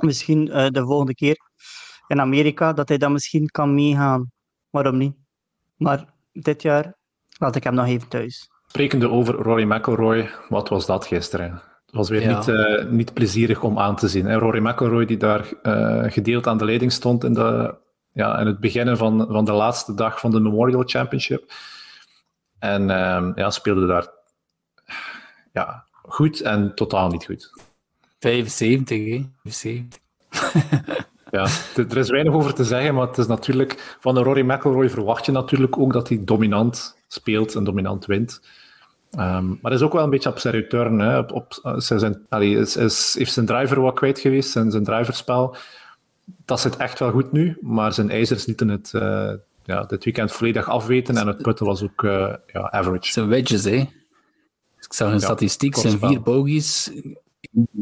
[0.00, 1.36] misschien uh, de volgende keer
[2.06, 4.30] in Amerika, dat hij dan misschien kan meegaan.
[4.70, 5.14] Waarom niet?
[5.76, 6.94] Maar dit jaar
[7.38, 8.50] laat ik hem nog even thuis.
[8.72, 11.50] Sprekende over Rory McIlroy, wat was dat gisteren?
[11.86, 12.36] Het was weer ja.
[12.36, 14.34] niet, uh, niet plezierig om aan te zien.
[14.34, 17.74] Rory McIlroy die daar uh, gedeeld aan de leiding stond in, de,
[18.12, 21.52] ja, in het begin van, van de laatste dag van de Memorial Championship.
[22.58, 24.06] En uh, ja, speelde daar
[25.52, 27.50] ja, goed en totaal niet goed.
[28.18, 29.26] 75, hè?
[29.42, 30.00] 75.
[31.30, 33.96] ja, er is weinig over te zeggen, maar het is natuurlijk...
[34.00, 38.40] Van de Rory McIlroy verwacht je natuurlijk ook dat hij dominant speelt en dominant wint.
[39.18, 40.98] Um, maar hij is ook wel een beetje op zijn return.
[40.98, 41.18] Hè.
[41.18, 45.56] Op, op, zijn, allee, is, is, heeft zijn driver wat kwijt geweest, zijn, zijn driverspel.
[46.44, 49.32] Dat zit echt wel goed nu, maar zijn ijzers lieten het uh,
[49.64, 53.12] ja, dit weekend volledig afweten en het putten was ook uh, ja, average.
[53.12, 53.76] Zijn wedges, hè?
[54.80, 56.92] Ik zag een ja, statistiek, zijn vier bogies.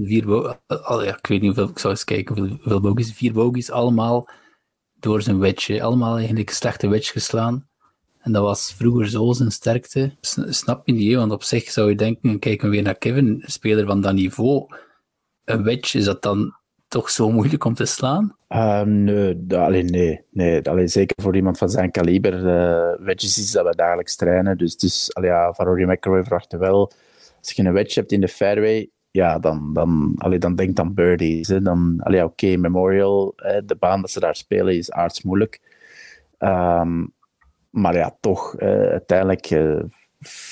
[0.02, 3.12] Vier bo oh, ja, ik weet niet hoeveel, ik zou eens kijken hoeveel, hoeveel bogies.
[3.12, 4.28] Vier bogies, allemaal
[5.00, 5.82] door zijn wedge.
[5.82, 7.68] Allemaal eigenlijk slechte wedge geslaan.
[8.20, 10.12] En dat was vroeger zo zijn sterkte.
[10.20, 13.87] Snap je niet, want op zich zou je denken, kijken we weer naar Kevin, speler
[13.87, 14.66] van dat niveau.
[15.44, 16.54] Een wedge, is dat dan
[16.88, 18.37] toch zo moeilijk om te slaan?
[18.48, 20.24] Uh, nee, alleen nee.
[20.30, 22.35] nee allee, zeker voor iemand van zijn kaliber.
[22.35, 24.59] Uh, wedges is dat we dagelijks trainen.
[24.59, 26.92] Dus, dus allee, ja, van Rory McIlroy verwachten wel
[27.40, 30.94] als je een wedge hebt in de fairway, ja, dan, dan, allee, dan denk dan
[30.94, 31.48] birdies.
[31.48, 35.61] Dan, oké, Memorial, hè, de baan dat ze daar spelen is aardsmoeilijk.
[36.38, 37.12] Um,
[37.70, 39.83] maar ja, toch, uh, uiteindelijk, uh,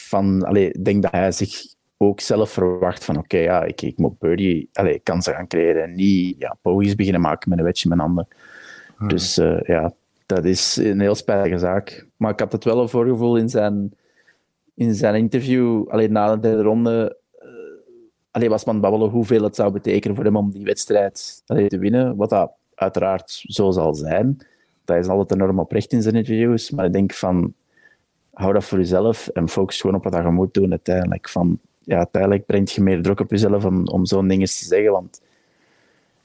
[0.09, 1.63] van, allee, ik denk dat hij zich
[1.97, 5.95] ook zelf verwacht van, oké, ja, ik, ik moet birdie, allee, kansen gaan creëren en
[5.95, 8.29] niet ja, bogies beginnen maken met een wedge in mijn handen.
[8.97, 9.09] Hmm.
[9.09, 9.93] Dus uh, ja,
[10.27, 12.07] dat is een heel spijtige zaak.
[12.17, 13.95] Maar ik had het wel een voorgevoel in zijn,
[14.75, 17.17] in zijn interview, alleen na de derde ronde,
[18.31, 21.79] alleen was man babbelen hoeveel het zou betekenen voor hem om die wedstrijd allee, te
[21.79, 22.17] winnen.
[22.17, 24.47] Wat dat uiteraard zo zal zijn.
[24.89, 26.71] Dat is altijd enorm oprecht in zijn interviews.
[26.71, 27.55] Maar ik denk van,
[28.33, 31.29] hou dat voor jezelf en focus gewoon op wat je moet doen uiteindelijk.
[31.29, 34.93] Van, ja, uiteindelijk brengt je meer druk op jezelf om, om zo'n dingen te zeggen.
[34.93, 35.21] Want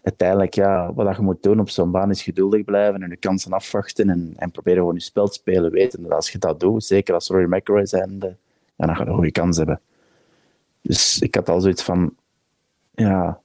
[0.02, 3.52] uiteindelijk, ja, wat je moet doen op zo'n baan is geduldig blijven en je kansen
[3.52, 5.72] afwachten en, en proberen gewoon je spel te spelen.
[5.72, 9.16] Weten dat als je dat doet, zeker als Rory McIlroy zijn, dan ga je een
[9.16, 9.82] goede kans hebben.
[10.82, 12.16] Dus ik had al zoiets van,
[12.92, 13.40] ja,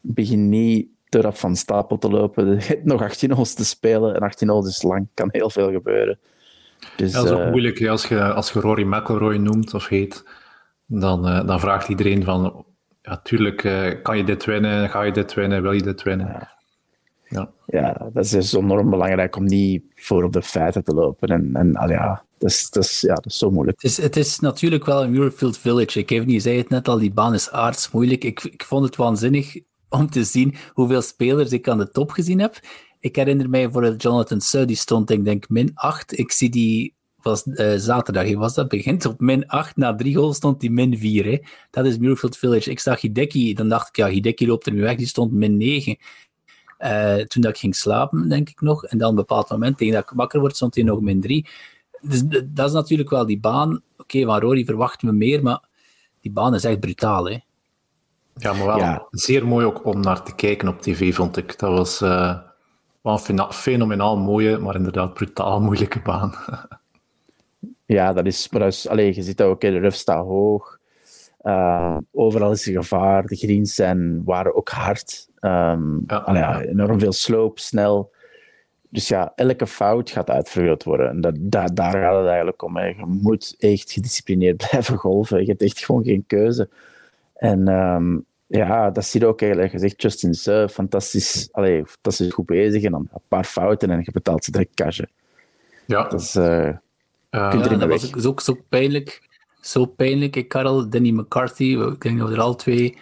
[0.00, 2.46] begin niet te rap van stapel te lopen.
[2.46, 5.70] Je hebt nog 18 holes te spelen en 18 holes is lang, kan heel veel
[5.70, 6.18] gebeuren.
[6.96, 10.24] Dus, dat is ook uh, moeilijk als je, als je Rory McIlroy noemt of heet,
[10.86, 12.64] dan, uh, dan vraagt iedereen van,
[13.02, 16.26] ja, tuurlijk, uh, kan je dit winnen, ga je dit winnen, wil je dit winnen?
[16.26, 16.58] Ja.
[17.30, 17.50] Ja.
[17.66, 21.28] ja, dat is dus enorm belangrijk om niet voor op de feiten te lopen.
[21.28, 23.82] En, en al ja, dat is, dat, is, ja, dat is zo moeilijk.
[23.82, 25.98] Het is, het is natuurlijk wel een Muirfield Village.
[25.98, 28.24] Ik heb niet zei het net al, die baan is aards moeilijk.
[28.24, 29.56] Ik, ik vond het waanzinnig
[29.90, 32.60] om te zien hoeveel spelers ik aan de top gezien heb.
[33.00, 36.18] Ik herinner mij voor Jonathan Suh, die stond ik denk min 8.
[36.18, 40.36] Ik zie die was uh, zaterdag, was dat begint op min 8, na drie goals
[40.36, 41.24] stond die min 4.
[41.24, 41.38] Hè.
[41.70, 42.70] Dat is Muirfield Village.
[42.70, 45.56] Ik zag Hideki, dan dacht ik, ja, Hideki loopt er nu weg, die stond min
[45.56, 45.96] 9.
[46.78, 48.84] Uh, toen dat ik ging slapen, denk ik nog.
[48.84, 51.46] En dan een bepaald moment, tegen dat ik wakker word, stond hij nog min 3
[52.00, 53.70] dus dat is natuurlijk wel die baan.
[53.72, 55.62] Oké, okay, van Rory verwachten we meer, maar
[56.20, 57.28] die baan is echt brutaal.
[57.28, 57.38] Hè?
[58.40, 61.58] Ja, maar wel zeer mooi ook om naar te kijken op tv, vond ik.
[61.58, 62.38] Dat was uh,
[63.00, 66.34] wel een fenomenaal mooie, maar inderdaad brutaal moeilijke baan.
[67.86, 68.48] ja, dat is...
[68.50, 70.78] Maar allez, je ziet dat ook, de ruf staat hoog.
[71.42, 73.26] Uh, overal is er gevaar.
[73.26, 75.28] De greens zijn, waren ook hard.
[75.40, 76.16] Um, ja.
[76.16, 78.12] Allee, ja, enorm veel sloop, snel.
[78.88, 81.08] Dus ja, elke fout gaat uitvergroot worden.
[81.08, 82.76] En dat, dat, daar gaat het eigenlijk om.
[82.76, 82.86] Hè.
[82.86, 85.40] Je moet echt gedisciplineerd blijven golven.
[85.40, 86.68] Je hebt echt gewoon geen keuze.
[87.34, 89.72] En um, ja, dat zie je ook eigenlijk.
[89.72, 92.82] Je zegt Justin Suh, fantastisch, allee, fantastisch goed bezig.
[92.82, 95.00] En dan een paar fouten en je betaalt ze direct cash.
[95.86, 96.02] Ja.
[96.08, 96.36] Dat is...
[96.36, 96.76] Uh, uh,
[97.30, 99.28] ja, dat was ook zo pijnlijk.
[99.60, 100.36] Zo pijnlijk.
[100.36, 102.96] Ik, Karel, Danny McCarthy, ik denk dat we er al twee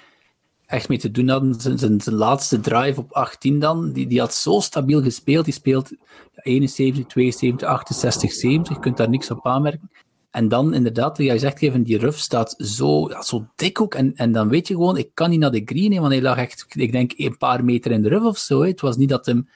[0.67, 1.61] echt mee te doen hadden.
[1.61, 5.45] Zijn, zijn, zijn, laatste drive op 18 dan, die, die had zo stabiel gespeeld.
[5.45, 5.91] Die speelt
[6.35, 8.75] 71, 72, 68, 70.
[8.75, 9.91] Je kunt daar niks op aanmerken.
[10.31, 13.95] En dan inderdaad, jij zegt even, die ruf staat zo, ja, zo dik ook.
[13.95, 16.37] En, en dan weet je gewoon, ik kan niet naar de green, want hij lag
[16.37, 18.61] echt, ik denk, een paar meter in de ruf of zo.
[18.61, 18.69] Hè.
[18.69, 19.49] Het was niet dat hem,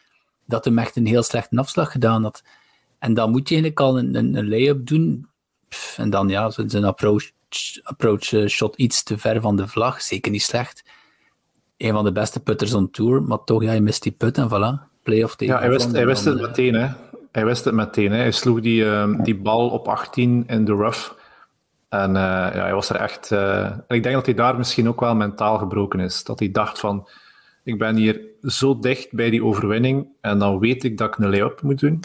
[0.47, 2.43] dat hem echt een heel slechte afslag gedaan had.
[2.99, 5.29] En dan moet je eigenlijk al een, een, een lay-up doen.
[5.97, 7.31] en dan ja, zijn approach,
[7.83, 10.03] approach eh, shot iets te ver van de vlag.
[10.03, 10.83] Zeker niet slecht
[11.83, 14.49] een van de beste putters on tour, maar toch, ja, je mist die put en
[14.49, 14.91] voilà.
[15.03, 15.55] Playoff tegen.
[15.55, 16.89] Ja, hij wist, hij wist het meteen, hè.
[17.33, 18.17] Hij wist het meteen, hè.
[18.17, 21.11] Hij sloeg die, uh, die bal op 18 in de rough.
[21.89, 22.15] En uh,
[22.55, 23.31] ja, hij was er echt...
[23.31, 26.25] Uh, en ik denk dat hij daar misschien ook wel mentaal gebroken is.
[26.25, 27.09] Dat hij dacht van,
[27.65, 31.31] ik ben hier zo dicht bij die overwinning en dan weet ik dat ik een
[31.31, 32.01] lay-up moet doen.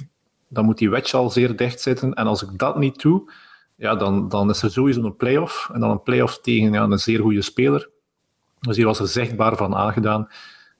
[0.47, 2.13] Dan moet die wedge al zeer dicht zitten.
[2.13, 3.31] En als ik dat niet doe,
[3.75, 5.69] ja, dan, dan is er sowieso een playoff.
[5.73, 7.89] En dan een playoff tegen ja, een zeer goede speler.
[8.59, 10.29] Dus hier was er zichtbaar van aangedaan.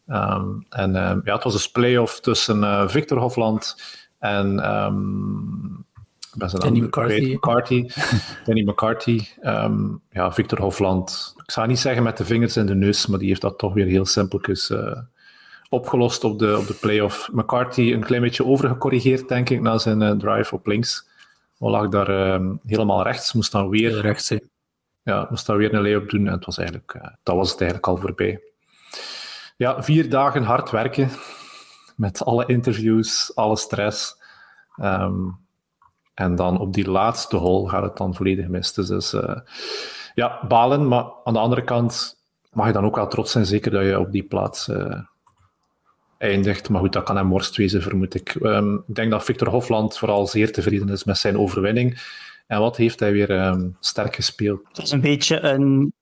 [0.08, 3.76] Um, en um, ja, het was een play-off tussen uh, Victor Hofland
[4.20, 5.86] en um,
[6.60, 7.34] Danny McCarthy.
[7.34, 7.90] McCarthy.
[8.46, 9.22] Danny McCarthy.
[10.10, 11.34] ja, Victor Hofland.
[11.44, 13.74] Ik zou niet zeggen met de vingers in de neus, maar die heeft dat toch
[13.74, 14.98] weer heel simpeltjes uh,
[15.70, 17.30] opgelost op de, op de play-off.
[17.32, 21.08] McCarthy een klein beetje overgecorrigeerd, denk ik, na zijn uh, drive op links.
[21.58, 24.02] Hij lag daar helemaal rechts, moest dan weer...
[24.02, 24.34] Rechts,
[25.04, 27.62] ja, moest daar weer een lay-up doen en het was eigenlijk, uh, dat was het
[27.62, 28.42] eigenlijk al voorbij.
[29.58, 31.10] Ja, vier dagen hard werken
[31.98, 34.22] met alle interviews, alle stress.
[34.82, 35.38] Um,
[36.14, 38.74] en dan op die laatste hole gaat het dan volledig mis.
[38.74, 39.38] Dus, dus uh,
[40.14, 42.18] ja, balen, maar aan de andere kant
[42.52, 45.00] mag je dan ook wel trots zijn, zeker dat je op die plaats uh,
[46.18, 46.70] eindigt.
[46.70, 48.36] Maar goed, dat kan hem worst wezen, vermoed ik.
[48.42, 52.02] Um, ik denk dat Victor Hofland vooral zeer tevreden is met zijn overwinning.
[52.48, 54.62] En wat heeft hij weer um, sterk gespeeld?
[54.68, 55.94] Het is een beetje een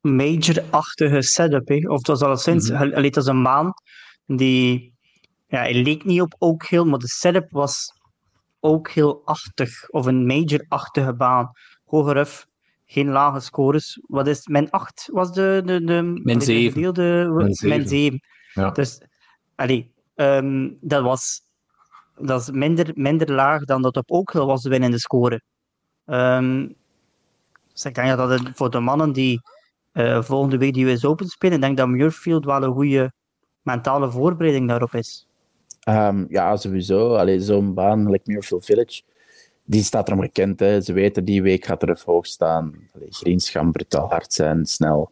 [0.00, 1.68] major-achtige setup.
[1.68, 1.88] Hè?
[1.88, 3.04] Of het was alleszins, mm -hmm.
[3.04, 3.72] het was een maan
[4.26, 4.91] die,
[5.52, 7.92] ja, hij leek niet op ook heel, maar de setup was
[8.60, 9.90] ook heel achtig.
[9.90, 11.50] Of een major-achtige baan.
[11.84, 12.46] Hogeruf,
[12.86, 14.00] geen lage scores.
[14.06, 15.62] Wat is min 8 was de.
[15.64, 16.80] de, de min 7.
[16.80, 17.68] Min 7.
[17.68, 18.20] Min 7.
[18.54, 18.70] Ja.
[18.70, 19.00] Dus,
[19.54, 21.40] allee, um, dat was
[22.16, 25.42] dat is minder, minder laag dan dat op ook was de winnende score.
[26.06, 26.74] Um,
[27.72, 29.40] dus ik denk dat het voor de mannen die
[29.92, 33.12] uh, volgende week die US Open spelen, ik denk dat Muirfield wel een goede
[33.62, 35.26] mentale voorbereiding daarop is.
[35.88, 37.38] Um, ja, sowieso.
[37.38, 39.02] Zo'n baan, like Muirfield Village,
[39.64, 40.60] die staat erom gekend.
[40.60, 40.80] Hè.
[40.80, 42.74] Ze weten, die week gaat er hoog staan.
[42.94, 45.10] Allee, greens gaan brutaal hard zijn, snel.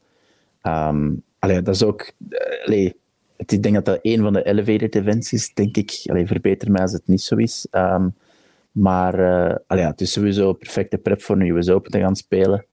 [0.62, 2.12] Um, allee, dat is ook...
[2.28, 2.96] Eh, allee,
[3.36, 6.02] ik denk dat dat een van de elevated events is, denk ik.
[6.04, 7.66] Allee, verbeter mij als het niet zo is.
[7.70, 8.14] Um,
[8.72, 12.16] maar uh, allee, het is sowieso een perfecte prep voor een US Open te gaan
[12.16, 12.66] spelen.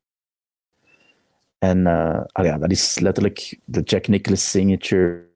[1.57, 5.26] En uh, allee, dat is letterlijk de Jack Nicklaus signature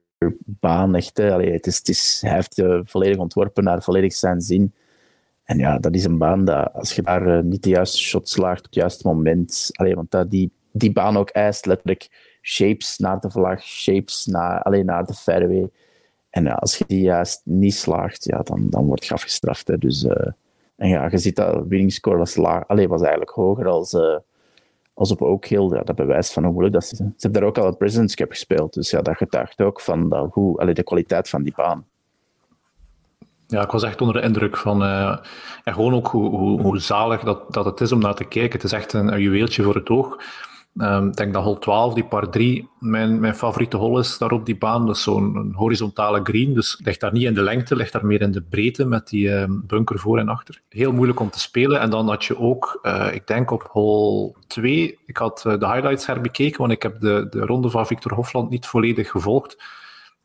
[0.44, 0.94] baan.
[0.94, 4.72] Echt, het is, het is, hij heeft uh, volledig ontworpen naar volledig zijn zin.
[5.44, 8.58] En ja, dat is een baan dat als je daar niet de juiste shot slaagt
[8.58, 9.68] op het juiste moment.
[9.72, 14.62] Allee, want dat, die, die baan ook eist letterlijk shapes naar de vlag, shapes naar,
[14.62, 15.70] alleen naar de fairway.
[16.30, 19.68] En als je die juist niet slaagt, ja, dan, dan word je afgestraft.
[19.68, 19.78] Hè.
[19.78, 20.26] Dus, uh,
[20.76, 23.96] en ja, je ziet dat winning score was, laag, was eigenlijk hoger als,
[24.94, 25.68] als op Oak Hill.
[25.68, 26.98] Ja, dat bewijst van hoe moeilijk dat is.
[26.98, 28.72] Ze hebben daar ook al een President's Cup gespeeld.
[28.72, 31.86] Dus ja, dat getuigt ook van dat, hoe, allee, de kwaliteit van die baan.
[33.46, 34.82] Ja, ik was echt onder de indruk van.
[34.82, 35.18] Uh,
[35.64, 38.52] en gewoon ook hoe, hoe, hoe, zalig dat, dat het is om naar te kijken.
[38.52, 40.16] Het is echt een juweeltje voor het oog.
[40.76, 44.30] Um, ik denk dat hol 12, die par 3, mijn, mijn favoriete hol is daar
[44.30, 44.90] op die baan.
[44.90, 48.30] Is zo'n horizontale green, dus ligt daar niet in de lengte, ligt daar meer in
[48.30, 50.60] de breedte met die um, bunker voor en achter.
[50.68, 51.80] Heel moeilijk om te spelen.
[51.80, 55.66] En dan had je ook, uh, ik denk op hol 2, ik had uh, de
[55.66, 59.62] highlights herbekeken, want ik heb de, de ronde van Victor Hofland niet volledig gevolgd.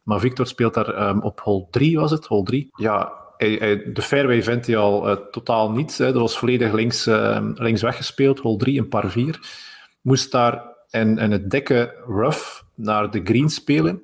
[0.04, 2.26] Maar Victor speelt daar um, op hol 3, was het?
[2.26, 2.70] Hol 3.
[2.76, 5.98] Ja, hij, de fairway vindt hij al uh, totaal niet.
[5.98, 6.12] Hè.
[6.12, 7.06] Dat was volledig links,
[7.54, 9.66] links weggespeeld, hol 3 en par 4
[10.08, 14.02] moest daar in, in het dikke rough naar de green spelen,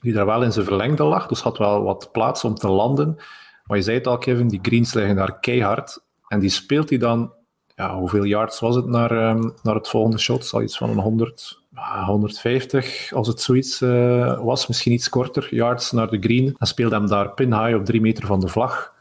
[0.00, 3.16] die daar wel in zijn verlengde lag, dus had wel wat plaats om te landen.
[3.64, 6.04] Maar je zei het al, Kevin, die greens liggen daar keihard.
[6.28, 7.32] En die speelt hij dan,
[7.74, 10.46] ja, hoeveel yards was het naar, um, naar het volgende shot?
[10.46, 11.62] Zal iets van een 100,
[12.06, 16.54] 150, als het zoiets uh, was, misschien iets korter, yards naar de green.
[16.58, 18.94] Dan speelde hem daar pin high op drie meter van de vlag.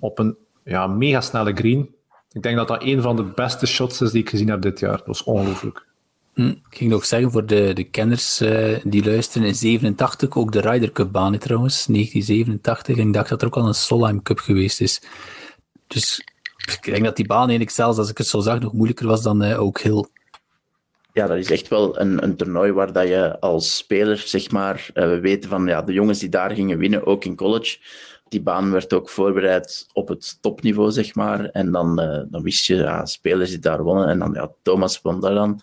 [0.00, 1.94] Op een ja, mega snelle green.
[2.32, 4.78] Ik denk dat dat een van de beste shots is die ik gezien heb dit
[4.78, 4.96] jaar.
[4.96, 5.86] Dat was ongelooflijk.
[6.34, 10.52] Hm, ik ging nog zeggen voor de, de kenners uh, die luisteren, in 87 ook
[10.52, 12.96] de Ryder Cup baan trouwens, 1987.
[12.96, 15.02] En ik dacht dat er ook al een Solheim Cup geweest is.
[15.86, 16.24] Dus
[16.66, 19.22] ik denk dat die baan eigenlijk zelfs, als ik het zo zag, nog moeilijker was
[19.22, 20.04] dan uh, ook Hill.
[21.12, 24.90] Ja, dat is echt wel een, een toernooi waar dat je als speler, zeg maar,
[24.94, 27.78] uh, we weten van ja, de jongens die daar gingen winnen, ook in college,
[28.32, 31.44] die baan werd ook voorbereid op het topniveau, zeg maar.
[31.44, 34.08] En dan, uh, dan wist je, ja, spelers die daar wonnen.
[34.08, 35.60] En dan, ja, Thomas won daar dan.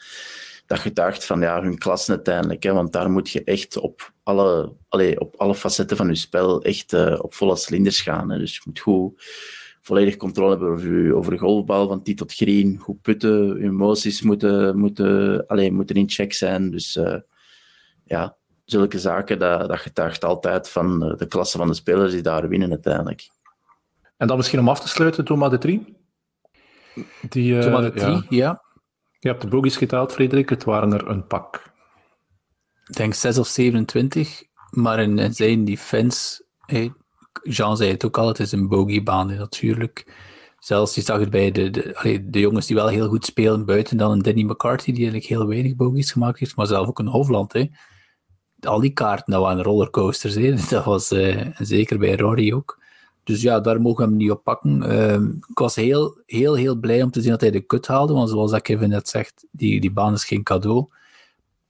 [0.66, 2.64] Dat getuigt van ja, hun klasse uiteindelijk.
[2.64, 6.62] Hè, want daar moet je echt op alle, allee, op alle facetten van je spel
[6.62, 8.30] echt uh, op volle cilinders gaan.
[8.30, 8.38] Hè.
[8.38, 9.24] Dus je moet goed
[9.82, 12.78] volledig controle hebben over over je golfbal, van die tot green.
[12.78, 16.72] Goed putten, emoties moeten, moeten, allee, moeten in check zijn.
[16.72, 17.16] Dus uh,
[18.06, 18.38] ja,
[18.72, 22.70] zulke zaken, dat, dat getuigt altijd van de klasse van de spelers die daar winnen
[22.70, 23.30] uiteindelijk.
[24.18, 25.98] En dan misschien om af te sluiten, Thomas de Trie?
[27.30, 28.26] Die, uh, Thomas de Trie, ja.
[28.30, 28.64] ja.
[29.20, 30.50] Je hebt de bogies geteld, Frederik.
[30.50, 31.72] Het waren er een pak.
[32.88, 36.44] Ik denk 6 of 27, maar in zijn defense...
[36.66, 36.94] Hey,
[37.44, 40.14] Jean zei het ook al, het is een bogiebaan natuurlijk.
[40.60, 43.98] Zelfs, je zag het bij de, de, de, jongens die wel heel goed spelen, buiten
[43.98, 47.08] dan een Danny McCarthy, die eigenlijk heel weinig bogies gemaakt heeft, maar zelf ook een
[47.08, 47.54] Hofland.
[47.54, 47.70] Hè
[48.62, 50.36] al die kaarten, dat waren rollercoasters.
[50.36, 50.54] Hè.
[50.70, 52.80] Dat was uh, zeker bij Rory ook.
[53.24, 54.84] Dus ja, daar mogen we hem niet op pakken.
[54.84, 55.14] Uh,
[55.50, 58.14] ik was heel, heel, heel blij om te zien dat hij de kut haalde.
[58.14, 60.88] Want zoals dat Kevin net zegt, die, die baan is geen cadeau.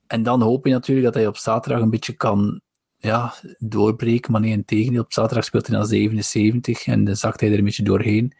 [0.06, 2.60] En dan hoop je natuurlijk dat hij op zaterdag een beetje kan
[2.96, 4.32] ja, doorbreken.
[4.32, 7.58] Maar nee, in tegendeel, op zaterdag speelt hij dan 77 en dan zakt hij er
[7.58, 8.32] een beetje doorheen.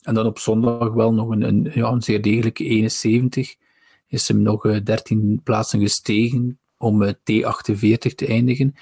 [0.00, 3.54] En dan op zondag wel nog een, een, ja, een zeer degelijke 71.
[4.06, 8.74] Is hem nog uh, eh, 13 plaatsen gestegen om eh, T48 te eindigen.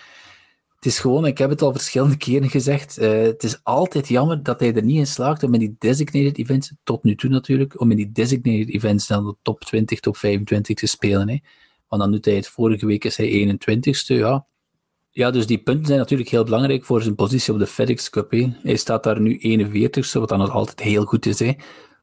[0.74, 4.42] Het is gewoon, ik heb het al verschillende keren gezegd, uh, het is altijd jammer
[4.42, 7.80] dat hij er niet in slaagt om in die designated events, tot nu toe natuurlijk,
[7.80, 11.28] om in die designated events dan de top 20, top 25 te spelen.
[11.28, 11.38] Hè.
[11.88, 14.46] Want dan doet hij het, vorige week is hij 21ste, ja.
[15.10, 18.30] Ja, dus die punten zijn natuurlijk heel belangrijk voor zijn positie op de FedEx Cup.
[18.62, 21.38] Hij staat daar nu 41ste, wat dan nog altijd heel goed is.
[21.38, 21.52] Hè.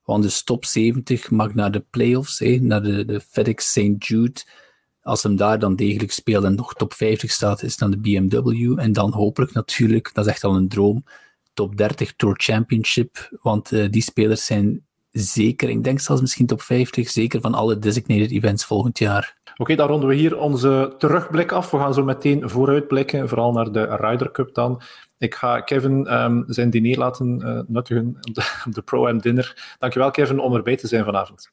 [0.04, 4.08] Want de top 70 mag naar de playoffs, hè, naar de, de FedEx St.
[4.08, 4.42] Jude
[5.06, 8.80] als hem daar dan degelijk speelt en nog top 50 staat, is dan de BMW.
[8.80, 11.04] En dan hopelijk natuurlijk, dat is echt al een droom,
[11.54, 13.30] top 30 Tour Championship.
[13.42, 15.70] Want uh, die spelers zijn zeker.
[15.70, 19.38] Ik denk zelfs misschien top 50, zeker van alle designated events volgend jaar.
[19.58, 21.72] Oké, dan ronden we hier onze terugblik af.
[21.72, 24.82] We gaan zo meteen vooruitblikken, vooral naar de Ryder Cup dan.
[25.18, 29.76] Ik ga Kevin um, zijn diner laten uh, nuttigen op de, de Pro-Am Dinner.
[29.80, 31.52] Dankjewel Kevin om erbij te zijn vanavond.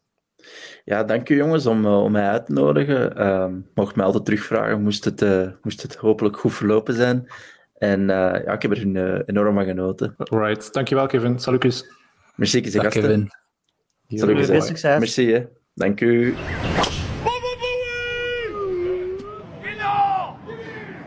[0.85, 3.21] Ja, dank u jongens om, uh, om mij uit te nodigen.
[3.21, 7.27] Uh, mocht mij altijd terugvragen, moest het, uh, moest het hopelijk goed verlopen zijn.
[7.75, 10.15] En ja, ik heb er enorm van genoten.
[10.19, 11.39] Right, dankjewel Kevin.
[11.39, 11.85] Salutjes.
[12.37, 13.31] Merci, Dag Kevin.
[14.09, 14.99] Salut, succes.
[14.99, 15.45] Merci, hè.
[15.75, 16.35] dank u.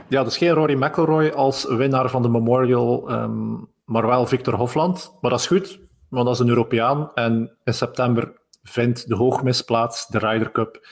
[0.10, 5.18] Ja, dus geen Rory McIlroy als winnaar van de Memorial, um, maar wel Victor Hofland.
[5.22, 5.80] Maar dat is goed,
[6.10, 7.12] want dat is een Europeaan.
[7.14, 8.34] En in september
[8.70, 10.88] vindt de hoogmis plaats, de Ryder Cup.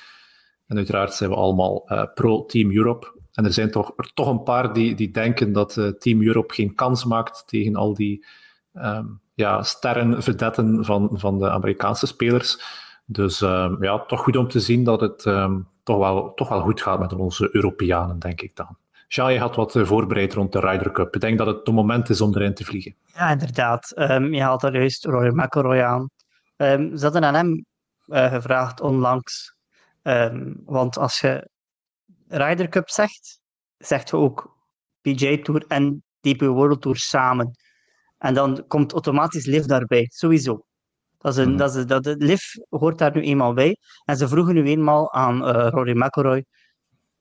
[0.67, 3.21] En uiteraard zijn we allemaal uh, pro-Team Europe.
[3.33, 6.53] En er zijn toch, er toch een paar die, die denken dat uh, Team Europe
[6.53, 8.25] geen kans maakt tegen al die
[8.73, 12.61] um, ja, sterren, vedetten van, van de Amerikaanse spelers.
[13.05, 16.61] Dus um, ja, toch goed om te zien dat het um, toch, wel, toch wel
[16.61, 18.77] goed gaat met onze Europeanen, denk ik dan.
[19.07, 21.15] Jean, je had wat eh, voorbereid rond de Ryder Cup.
[21.15, 22.95] Ik denk dat het het moment is om erin te vliegen.
[23.05, 23.91] Ja, inderdaad.
[24.31, 26.09] Je haalt er juist Roy McIlroy aan.
[26.63, 27.65] Um, ze hadden aan hem
[28.05, 29.55] uh, gevraagd onlangs.
[30.03, 31.49] Um, want als je
[32.27, 33.39] Ryder Cup zegt,
[33.77, 34.57] zegt je ook
[35.01, 37.51] PJ Tour en DP World Tour samen.
[38.17, 40.65] En dan komt automatisch LIV daarbij, sowieso.
[41.17, 41.57] Dat is een, mm.
[41.57, 43.77] dat is, dat, LIV hoort daar nu eenmaal bij.
[44.05, 46.45] En ze vroegen nu eenmaal aan uh, Rory McIlroy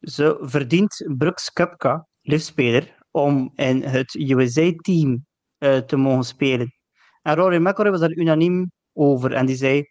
[0.02, 5.26] ze verdient Brooks Kupka, liefspeler, om in het USA-team
[5.58, 6.74] uh, te mogen spelen.
[7.22, 9.84] En Rory McIlroy was daar unaniem over en die zei: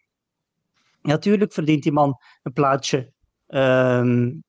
[1.02, 3.12] Natuurlijk verdient die man een plaatje
[3.48, 4.44] um,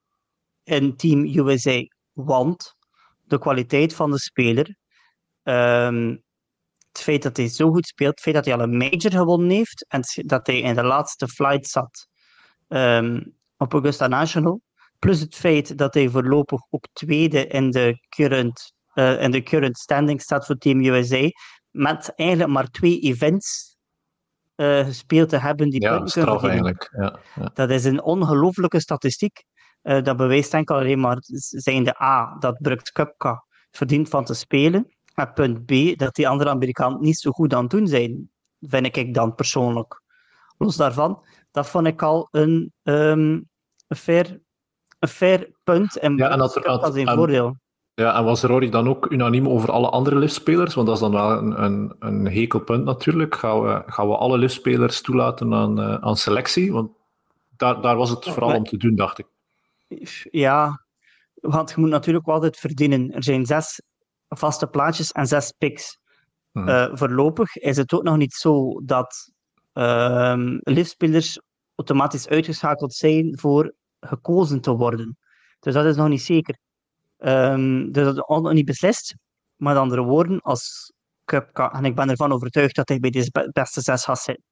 [0.62, 1.82] in Team USA,
[2.12, 2.74] want
[3.24, 4.76] de kwaliteit van de speler,
[5.42, 6.22] um,
[6.88, 9.50] het feit dat hij zo goed speelt, het feit dat hij al een major gewonnen
[9.50, 12.08] heeft en dat hij in de laatste flight zat
[12.68, 14.60] um, op Augusta National,
[15.02, 19.78] Plus het feit dat hij voorlopig ook tweede in de current, uh, in de current
[19.78, 21.28] standing staat voor Team USA.
[21.70, 23.71] Met eigenlijk maar twee events
[24.84, 26.94] gespeeld te hebben die ja, punten eigenlijk.
[26.96, 27.50] Ja, ja.
[27.54, 29.44] Dat is een ongelooflijke statistiek.
[29.82, 31.16] Uh, dat bewijst enkel alleen maar
[31.48, 34.94] zijn de A, dat Brooks Cupka verdient van te spelen.
[35.14, 38.30] En punt B, dat die andere Amerikanen niet zo goed aan het doen zijn.
[38.60, 40.02] Vind ik dan persoonlijk.
[40.56, 43.48] Los daarvan, dat vond ik al een, um,
[43.86, 44.40] een fair
[45.02, 47.56] een fair punt en ja, en dat dat zijn voordeel.
[47.94, 50.74] Ja, en was Rory dan ook unaniem over alle andere liftspelers?
[50.74, 53.34] Want dat is dan wel een, een, een hekelpunt natuurlijk.
[53.34, 56.72] Gaan we, gaan we alle liftspelers toelaten aan, uh, aan selectie?
[56.72, 56.90] Want
[57.56, 59.26] daar, daar was het vooral om te doen, dacht ik.
[60.30, 60.84] Ja,
[61.34, 63.12] want je moet natuurlijk wel altijd verdienen.
[63.12, 63.80] Er zijn zes
[64.28, 65.98] vaste plaatjes en zes picks.
[66.52, 66.68] Hmm.
[66.68, 69.30] Uh, voorlopig is het ook nog niet zo dat
[69.74, 71.40] uh, liftspelers
[71.74, 75.18] automatisch uitgeschakeld zijn voor gekozen te worden.
[75.60, 76.56] Dus dat is nog niet zeker.
[77.24, 79.14] Um, dus dat is nog niet beslist.
[79.56, 80.92] Met andere woorden, als
[81.24, 84.44] Cupka, en ik ben ervan overtuigd dat hij bij deze beste zes gaat zitten.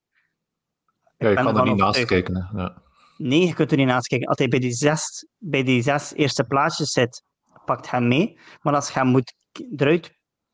[1.16, 2.51] Ja, je kan er niet naast kijken.
[2.55, 2.83] Ja.
[3.16, 4.29] Nee, je kunt er niet naast kijken.
[4.29, 7.23] Als hij bij die, zes, bij die zes eerste plaatsjes zit,
[7.64, 8.39] pakt hij mee.
[8.61, 9.35] Maar als je hem moet
[9.77, 10.11] eruit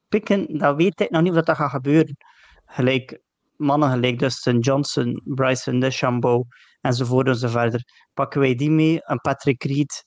[0.09, 2.17] pikken, dan weet ik nog niet of dat gaat gebeuren.
[2.64, 3.21] Gelijk
[3.57, 6.45] mannen gelijk Dustin Johnson, Bryson DeChambeau,
[6.81, 7.83] enzovoort enzoverder.
[8.14, 10.05] Pakken wij die mee, en Patrick Reed.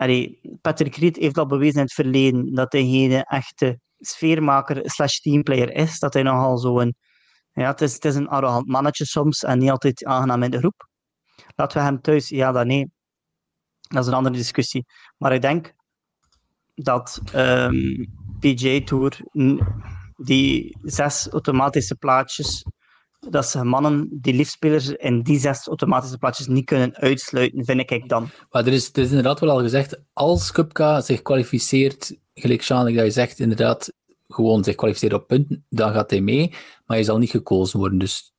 [0.00, 5.18] Allee, Patrick Reed heeft al bewezen in het verleden dat hij geen echte sfeermaker slash
[5.18, 5.98] teamplayer is.
[5.98, 6.94] Dat hij nogal zo'n...
[7.52, 10.58] Ja, het is, het is een arrogant mannetje soms en niet altijd aangenaam in de
[10.58, 10.88] groep.
[11.56, 12.28] Laten we hem thuis...
[12.28, 12.90] Ja, dan nee.
[13.80, 14.84] Dat is een andere discussie.
[15.16, 15.72] Maar ik denk
[16.74, 18.04] dat ehm,
[18.38, 19.18] PJ Tour
[20.16, 22.64] die zes automatische plaatjes
[23.28, 28.08] dat ze mannen die liefspelers in die zes automatische plaatjes niet kunnen uitsluiten, vind ik
[28.08, 28.28] dan.
[28.50, 32.84] Maar er is, er is inderdaad wel al gezegd, als Cupka zich kwalificeert, gelijk Sjaan,
[32.84, 33.92] dat je zegt, inderdaad,
[34.28, 36.48] gewoon zich kwalificeert op punten, dan gaat hij mee,
[36.86, 37.98] maar hij zal niet gekozen worden.
[37.98, 38.32] Dus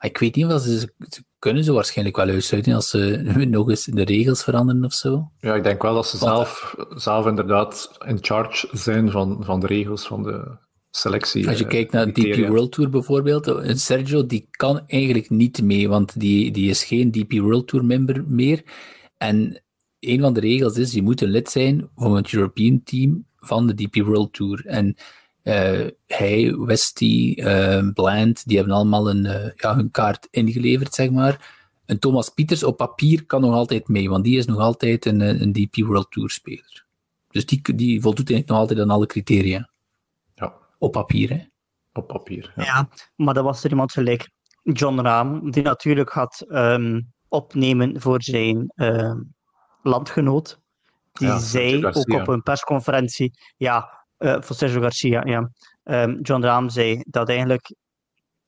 [0.00, 0.78] ik weet niet of ze,
[1.08, 5.30] ze kunnen ze waarschijnlijk wel uitsluiten als ze nog eens de regels veranderen of zo.
[5.38, 9.66] Ja, ik denk wel dat ze zelf, zelf inderdaad in charge zijn van, van de
[9.66, 10.58] regels van de,
[10.90, 11.48] selectie.
[11.48, 15.30] Als je eh, kijkt naar de DP World Tour bijvoorbeeld, eh, Sergio die kan eigenlijk
[15.30, 18.62] niet mee, want die, die is geen DP World Tour member meer.
[19.16, 19.62] En
[20.00, 23.66] een van de regels is, je moet een lid zijn van het European team van
[23.66, 24.66] de DP World Tour.
[24.66, 24.96] En
[25.44, 31.10] uh, hij, Westy, uh, Bland, die hebben allemaal een, uh, ja, hun kaart ingeleverd, zeg
[31.10, 31.56] maar.
[31.86, 35.20] En Thomas Pieters op papier kan nog altijd mee, want die is nog altijd een,
[35.20, 36.86] een DP World Tour speler.
[37.30, 39.68] Dus die, die voldoet eigenlijk nog altijd aan alle criteria.
[40.78, 41.44] Op papier, hè?
[41.92, 42.64] Op papier, ja.
[42.64, 42.88] ja.
[43.16, 44.30] maar dat was er iemand gelijk.
[44.62, 49.20] John Rahm, die natuurlijk gaat ehm, opnemen voor zijn ehm,
[49.82, 50.60] landgenoot.
[51.12, 55.50] Die Ja, zei ook op een persconferentie, ja, eh voor Sergio Garcia, ja.
[55.82, 57.74] Ehm, John Rahm zei dat eigenlijk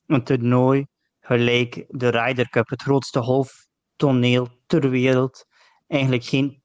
[0.06, 0.86] een toernooi
[1.20, 5.44] gelijk de Ryder Cup, het grootste golftoneel ter wereld,
[5.86, 6.60] eigenlijk geen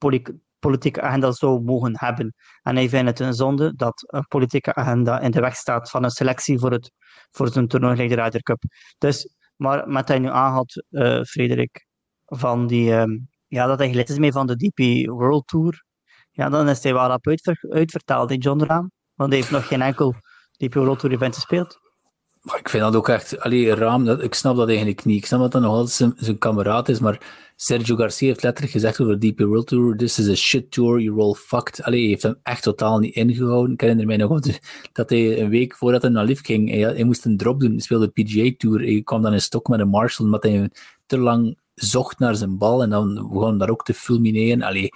[0.60, 2.34] politieke agenda zou mogen hebben.
[2.62, 6.04] En hij vindt het een zonde dat een politieke agenda in de weg staat van
[6.04, 6.92] een selectie voor, het,
[7.32, 8.64] voor zo'n toernooi gelijk de Ryder Cup.
[8.98, 11.86] Dus, maar met hij nu aanhaalt, eh Frederik,
[12.26, 15.84] van die, ehm, ja, dat hij lid is mee van de DP World Tour,
[16.32, 19.82] ja, dan is hij wel uitver, uitvertaald in John Rahm, want hij heeft nog geen
[19.82, 20.16] enkel
[20.58, 21.84] DP World Tour event gespeeld.
[22.46, 25.18] Maar ik vind dat ook echt, allee, raam, dat, ik snap dat eigenlijk niet.
[25.18, 27.20] Ik snap dat dat nog altijd zijn, zijn kameraad is, maar
[27.56, 31.00] Sergio Garcia heeft letterlijk gezegd over de DP World Tour, this is a shit tour,
[31.00, 31.84] you're all fucked.
[31.84, 33.74] Allee, hij heeft hem echt totaal niet ingehouden.
[33.74, 34.40] Ik herinner mij nog
[34.94, 37.72] dat hij een week voordat hij naar Liv ging, hij, hij moest een drop doen,
[37.72, 40.70] hij speelde de PGA Tour, hij kwam dan in stok met een Marshall, omdat hij
[41.06, 44.62] te lang zocht naar zijn bal en dan begon daar ook te fulmineren.
[44.62, 44.90] Allee,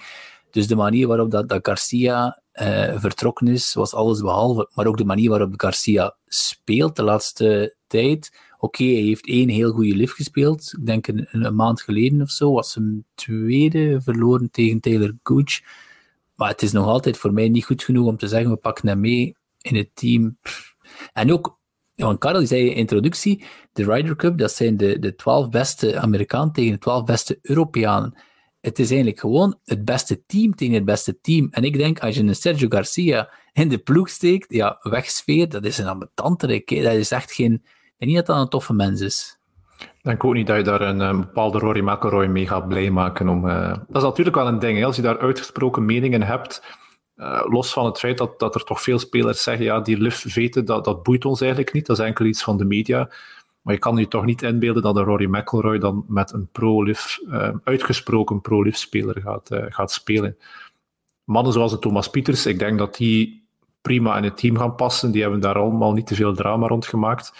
[0.52, 4.70] dus de manier waarop dat Garcia eh, vertrokken is, was alles behalve.
[4.74, 8.32] Maar ook de manier waarop Garcia speelt de laatste tijd.
[8.62, 10.74] Oké, hij heeft één heel goede lift gespeeld.
[10.78, 12.52] Ik denk een, een maand geleden of zo.
[12.54, 15.62] Was zijn tweede verloren tegen Taylor Gooch.
[16.36, 18.88] Maar het is nog altijd voor mij niet goed genoeg om te zeggen: we pakken
[18.88, 20.38] hem mee in het team.
[21.14, 21.60] En ook,
[21.96, 23.44] want Karel zei in de introductie:
[23.74, 28.14] de Ryder Cup, dat zijn de, de 12 beste Amerikanen tegen de 12 beste Europeanen
[28.62, 31.48] het is eigenlijk gewoon het beste team tegen het beste team.
[31.52, 35.66] En ik denk, als je een Sergio Garcia in de ploeg steekt, ja, wegsfeer, dat
[35.66, 36.70] is een ambetanterik.
[36.70, 36.82] hè.
[36.82, 37.64] Dat is echt geen...
[38.00, 39.38] Denk niet dat dat een toffe mens is.
[39.80, 42.90] Ik denk ook niet dat je daar een, eh, bepaalde Rory McIlroy mee gaat blij
[42.90, 43.30] maken.
[43.30, 44.86] Om, eh, Dat is natuurlijk wel een ding.
[44.86, 46.64] Als je daar uitgesproken meningen hebt,
[47.16, 50.22] eh, los van het feit dat, dat er toch veel spelers zeggen, ja, die lift
[50.28, 51.86] veten, dat, dat boeit ons eigenlijk niet.
[51.86, 53.10] Dat is enkel iets van de media.
[53.62, 57.22] Maar je kan je toch niet inbeelden dat een Rory McIlroy dan met een pro-lift,
[57.30, 60.38] eh, uitgesproken pro-lift-speler gaat, eh, gaat spelen.
[61.24, 63.48] Mannen zoals Thomas Pieters, ik denk dat die
[63.82, 65.12] prima in het team gaan passen.
[65.12, 67.34] Die hebben daar allemaal niet te veel drama rond gemaakt.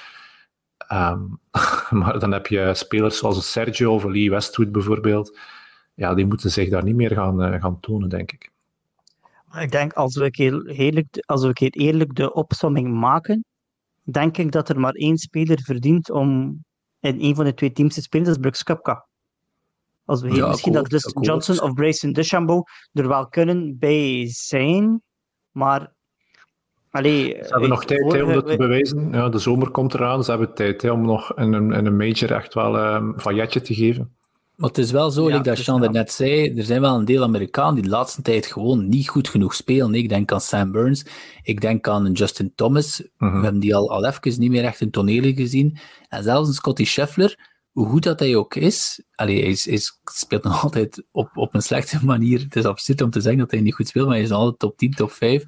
[0.88, 1.22] Ehm,
[2.00, 5.38] maar dan heb je spelers zoals Sergio of Lee Westwood bijvoorbeeld.
[5.94, 8.52] Ja, die moeten zich daar niet meer gaan, eh, gaan tonen, denk ik.
[9.48, 12.94] Maar Ik denk, als we, een keer eerlijk, als we een keer eerlijk de opsomming
[12.94, 13.46] maken,
[14.04, 16.60] denk ik dat er maar één speler verdient om
[17.00, 19.08] in een van de twee teams te spelen, dat is Brooks Koepka.
[20.06, 21.26] Als we hier Ja, misschien dat akkoord.
[21.26, 22.64] Johnson of Bryson DeChambeau
[22.94, 25.02] er wel kunnen bij zijn,
[25.52, 25.98] maar...
[26.92, 29.10] Allee, Ze hebben nog tijd hè, om dat te we- bewijzen.
[29.12, 31.98] Ja, de zomer komt eraan, ze hebben tijd hè, om nog in een, in een
[31.98, 34.14] major echt wel ehm, een vailletje te geven.
[34.56, 36.96] Maar het is wel zo, Ja, like dat Sean er net zei, er zijn wel
[36.96, 39.94] een deel Amerikanen die de laatste tijd gewoon niet goed genoeg spelen.
[39.94, 41.06] Ik denk aan Sam Burns,
[41.44, 43.04] ik denk aan Justin Thomas.
[43.18, 43.36] Mhm.
[43.38, 45.78] We hebben die al, al even niet meer echt in tonelen gezien.
[46.10, 50.44] En zelfs een Scotty Scheffler, hoe goed dat hij ook is, allee, hij, is, speelt
[50.44, 52.40] nog altijd op, op een slechte manier.
[52.40, 54.40] Het is absurd om te zeggen dat hij niet goed speelt, maar hij is nog
[54.40, 55.44] altijd top 10, top 5.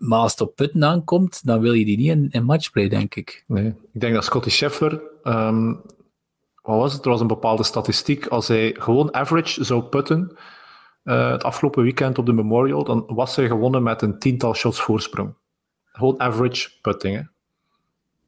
[0.00, 3.14] Maar als het op putten aankomt, dan wil je die niet in, in matchplay, denk
[3.14, 3.44] ik.
[3.46, 3.66] Nee.
[3.92, 5.66] Ik denk dat Scotty Scheffler, ehm,
[6.62, 7.04] wat was het?
[7.04, 8.26] Er was een bepaalde statistiek.
[8.26, 10.36] Als hij gewoon average zou putten
[11.02, 14.80] eh, het afgelopen weekend op de Memorial, dan was hij gewonnen met een tiental shots
[14.80, 15.34] voorsprong.
[15.92, 17.16] Gewoon average putting.
[17.16, 17.22] Hè.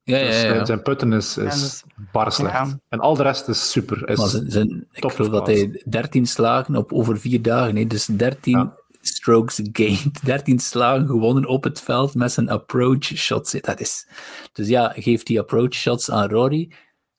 [0.05, 0.55] Ja, ja, Dus ja.
[0.55, 2.53] eh, zijn putten is, Ja, is is- bar slecht.
[2.53, 2.79] ja.
[2.89, 4.09] En al de rest is super.
[4.09, 7.87] Is Maar zijn, zijn, ik geloof dat hij 13 slagen op over vier dagen, hè,
[7.87, 8.77] dus 13 Ja.
[9.03, 13.53] Strokes gained, 13 slagen gewonnen op het veld met zijn approach shots.
[13.61, 14.09] Dat is,
[14.53, 16.73] dus ja, geeft die approach shots aan Rory.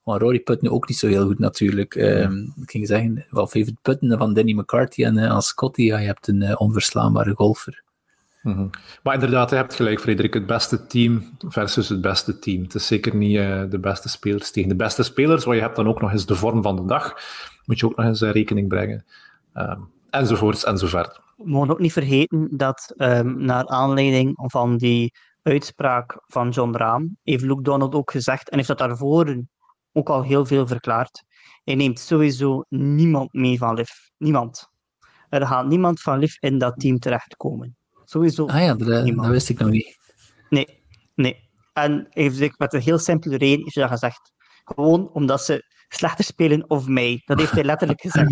[0.04, 1.96] Maar Rory put nu ook niet zo heel goed natuurlijk.
[1.96, 6.06] Ehm, ik ging zeggen, wel favorite putten van Danny McCarthy en aan Scotty, ja, je
[6.06, 7.84] hebt een eh, onverslaanbare golfer.
[8.44, 8.68] Mhm.
[9.04, 10.34] Maar inderdaad, je hebt gelijk, Frederik.
[10.34, 12.64] Het beste team versus het beste team.
[12.64, 15.76] Het is zeker niet eh, de beste spelers tegen de beste spelers, maar je hebt
[15.76, 17.14] dan ook nog eens de vorm van de dag.
[17.66, 19.06] Moet je ook nog eens in rekening brengen.
[19.54, 19.80] Ehm,
[20.10, 21.22] enzovoorts enzovoort.
[21.36, 27.06] We mogen ook niet vergeten dat ehm, naar aanleiding van die uitspraak van John Rahm,
[27.24, 29.44] heeft Luke Donald ook gezegd, en heeft dat daarvoor
[29.92, 31.24] ook al heel veel verklaard,
[31.64, 33.90] hij neemt sowieso niemand mee van LIV.
[34.18, 34.70] Niemand.
[35.30, 37.76] Er gaat niemand van LIV in dat team terechtkomen.
[38.06, 39.98] Sowieso Ah ja, dat, eh, dat wist ik nog niet.
[40.50, 40.84] Nee,
[41.16, 41.50] nee.
[41.74, 44.32] En heeft met een heel simpele reden heeft hij dat gezegd.
[44.64, 47.22] Gewoon omdat ze slechter spelen of mij.
[47.26, 48.30] Dat heeft hij letterlijk gezegd.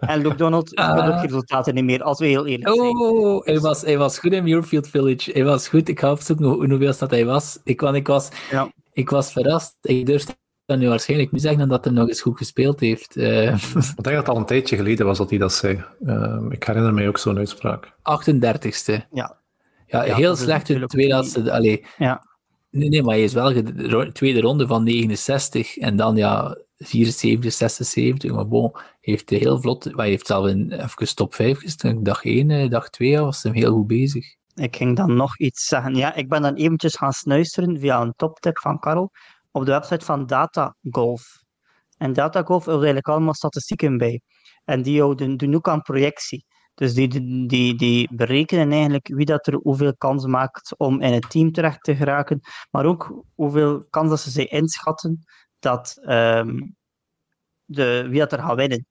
[0.00, 0.90] En Luke Donald Ah.
[0.90, 2.96] speelt ook geen resultaten niet meer, als we heel eerlijk zijn.
[2.96, 5.30] Oh, hij was, hij was goed in Muirfield Village.
[5.32, 5.88] Hij was goed.
[5.88, 7.58] Ik ga opzoeken hoe- hoeveel dat hij was.
[7.64, 8.70] Ik, want ik, was Ja.
[8.92, 9.76] ik was verrast.
[9.82, 10.32] Ik durfde
[10.66, 13.16] dan nu waarschijnlijk nu zeggen dat hij nog eens goed gespeeld heeft.
[13.16, 15.84] Eh, Ik denk dat het al een tijdje geleden was dat hij dat zei.
[16.06, 17.92] Ehm, ik herinner mij ook zo'n uitspraak.
[18.02, 18.92] 38ste.
[19.12, 19.36] Ja.
[19.86, 21.52] Ja, Ja, heel slecht in de twee niet- laatste...
[21.52, 22.26] Allee, Ja.
[22.78, 27.52] Nee, nee, maar hij is wel de tweede ronde van 69 en dan ja 74,
[27.52, 28.32] 76.
[28.32, 32.02] Maar bon, heeft heel vlot, hij heeft zelf in even top 5 gestaan.
[32.02, 34.36] Dag 1, eh, dag 2 was hij heel goed bezig.
[34.54, 35.94] Ik ging dan nog iets zeggen.
[35.94, 39.10] Ja, ik ben dan eventjes gaan snuisteren via een toptip van Karel
[39.50, 41.42] op de website van Data Golf.
[41.96, 44.20] En Data Golf heeft eigenlijk allemaal statistieken bij.
[44.64, 46.44] En die doen ook aan projectie.
[46.78, 47.08] Dus die,
[47.46, 51.82] die, die berekenen eigenlijk wie dat er hoeveel kans maakt om in het team terecht
[51.82, 55.18] te geraken, maar ook hoeveel kans dat ze zich inschatten
[55.58, 56.76] dat um,
[57.64, 58.86] de, wie dat er gaat winnen.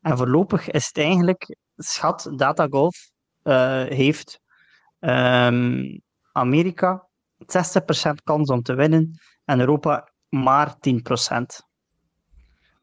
[0.00, 3.10] En voorlopig is het eigenlijk, schat Datagolf
[3.42, 4.40] uh, heeft
[5.00, 6.00] um,
[6.32, 7.08] Amerika
[7.38, 7.44] 60%
[8.24, 11.66] kans om te winnen en Europa maar 10%.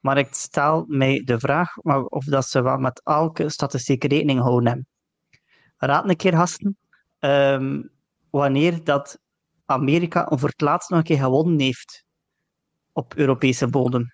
[0.04, 1.78] Maar ik stel mij de vraag
[2.08, 4.88] of dat ze wel met elke statistiek rekening houden hebben.
[5.78, 6.78] Raad een keer, gasten,
[7.20, 7.90] um,
[8.30, 9.20] wanneer dat
[9.66, 12.06] Amerika voor het laatst nog een keer gewonnen heeft
[12.92, 14.12] op Europese bodem.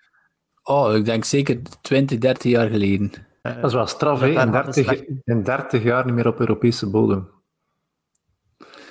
[0.62, 3.12] Oh, ik denk zeker 20, 30 jaar geleden.
[3.42, 4.42] dat is wel straf, hè?
[4.42, 7.30] In 30, in 30 jaar niet meer op Europese bodem.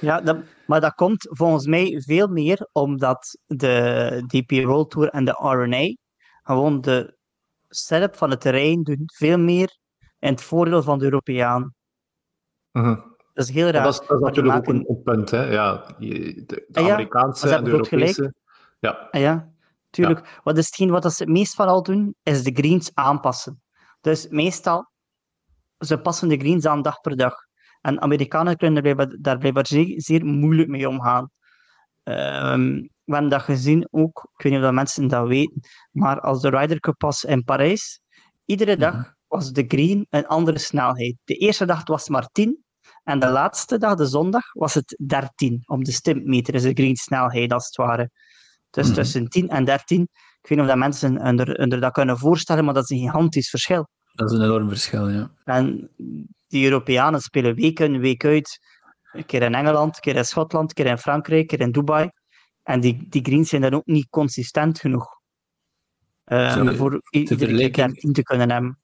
[0.02, 5.26] Ja, dat, maar dat komt volgens mij veel meer omdat de DP World Tour en
[5.26, 5.96] de RNA
[6.50, 7.18] gewoon de
[7.68, 9.78] setup van het terrein doen veel meer
[10.20, 11.74] in het voordeel van de Europeaan.
[12.72, 12.96] Uh
[13.34, 13.84] Dat is heel raar.
[13.84, 15.44] dat is, dat is natuurlijk ook een, punt, hè?
[15.52, 18.34] Ja, de, de ah Amerikaanse en de Europese.
[18.80, 19.08] Ja.
[19.12, 19.52] Ah ja,
[19.90, 20.40] tuurlijk.
[20.44, 23.62] Wat is hetgeen wat ze het meest van al doen, is de greens aanpassen.
[24.02, 24.92] Dus meestal,
[25.78, 27.36] ze passen de greens aan dag per dag.
[27.82, 31.32] En Amerikanen kunnen daar blijkbaar zeer, zeer moeilijk mee omgaan.
[32.04, 35.60] Um, we hebben dat gezien ook, ik weet niet of dat mensen dat weten,
[35.92, 38.02] maar als de Ryder Cup was in Parijs,
[38.46, 39.10] iedere dag mhm.
[39.28, 41.16] was de green een andere snelheid.
[41.24, 42.64] De eerste dag was maar 10
[43.04, 46.96] en de laatste dag, de zondag, was het 13 op de stimpmeter, is de green
[46.96, 48.10] snelheid als het ware.
[48.70, 48.96] Dus mhm.
[48.96, 50.10] tussen 10 en 13, ik
[50.42, 53.88] weet niet of dat mensen onder, dat kunnen voorstellen, maar dat is een gigantisch verschil.
[54.14, 55.32] Dat is een enorm verschil, ja.
[55.44, 55.90] En
[56.48, 58.60] die Europeanen spelen week in, week uit.
[59.12, 61.72] Een keer in Engeland, een keer in Schotland, een keer in Frankrijk, een keer in
[61.72, 62.10] Dubai.
[62.64, 65.18] En die, die greens zijn dan ook niet consistent genoeg.
[66.26, 68.80] Uh, voor iedere keer te kunnen hebben.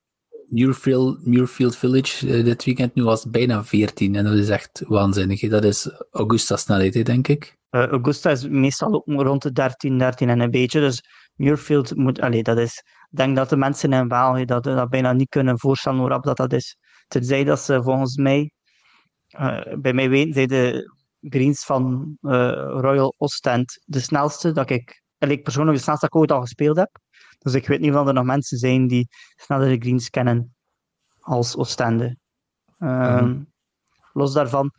[0.48, 5.50] Muirfield, Muirfield Village uh, dit weekend nu was bijna 14 en dat is echt waanzinnig.
[5.50, 7.58] Dat is Augusta snelheid, denk ik.
[7.72, 10.80] Uh, Augusta is meestal ook rond de 13, 13 en een beetje.
[10.80, 11.04] Dus
[11.36, 15.14] Muirfield moet, allee, dat is, ik denk dat de mensen in België dat, dat bijna
[15.14, 16.78] niet kunnen voorstellen hoe rap dat, dat is.
[17.08, 18.52] Tenzij dat ze volgens mij,
[19.78, 20.94] bij mij weten, zij de
[21.30, 26.22] greens van uh, Royal Ostend de snelste dat ik, ik persoonlijk de snelste dat ik
[26.22, 27.00] ooit al gespeeld heb.
[27.38, 30.56] Dus ik weet niet of er nog mensen zijn die snellere greens kennen
[31.20, 32.18] als Oostende.
[32.80, 33.54] Um,
[34.14, 34.72] Los daarvan,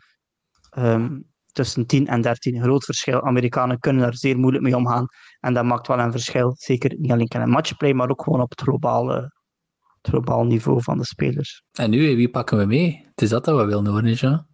[0.79, 3.23] um, tussen 10 en 13, groot verschil.
[3.23, 5.07] Amerikanen kunnen daar zeer moeilijk mee omgaan.
[5.41, 6.55] En dat maakt wel een verschil.
[6.57, 9.15] Zeker niet alleen in matchplay, maar ook gewoon op het globale,
[10.01, 11.63] het globaal niveau van de spelers.
[11.73, 13.05] En nu, wie pakken we mee?
[13.09, 14.47] Het is dat dat we willen horen, Jean?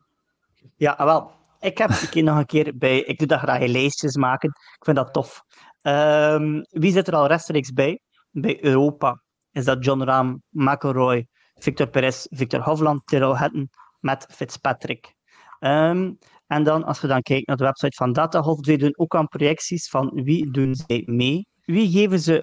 [0.76, 2.98] Ja, wel ik heb een nog een keer bij.
[3.02, 4.48] Ik doe dat graag lijstjes maken.
[4.48, 5.42] Ik vind dat tof.
[5.82, 8.00] Um, wie zit er al rechtstreeks bij?
[8.30, 15.14] Bij Europa is dat John Rahm, McElroy, Victor Perez, Victor Hovland, Tyrrell Hatton met Fitzpatrick.
[15.60, 19.14] Um, en dan, als we dan kijken naar de website van Datagolf, die doen ook
[19.14, 21.46] aan projecties van wie doen zij mee.
[21.64, 22.42] Wie geven ze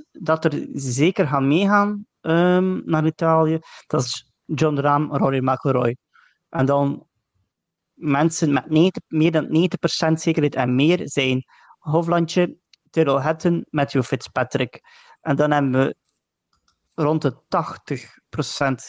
[0.00, 3.58] 100% dat er zeker gaan meegaan um, naar Italië?
[3.86, 5.96] Dat is John Rahm, Rory McIlroy.
[6.48, 7.06] En dan
[8.04, 9.68] mensen met 90, meer dan
[10.10, 11.44] 90% zekerheid en meer zijn
[11.78, 12.56] Hoflandje,
[12.90, 14.80] Tyrrell Hatton, Matthew Fitzpatrick.
[15.20, 15.96] En dan hebben we
[16.94, 17.34] rond de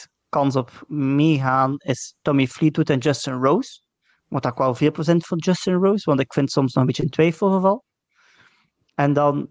[0.06, 3.80] 80% kans op meegaan is Tommy Fleetwood en Justin Rose.
[4.28, 7.02] Wat ik wel veel procent van Justin Rose, want ik vind soms nog een beetje
[7.02, 7.84] een twijfelgeval.
[8.94, 9.48] En dan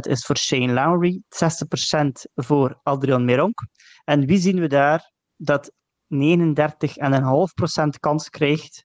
[0.00, 3.66] is voor Shane Lowry, 60% voor Adrian Meronk.
[4.04, 5.12] En wie zien we daar?
[5.36, 5.72] Dat
[6.14, 8.84] 39,5% kans krijgt,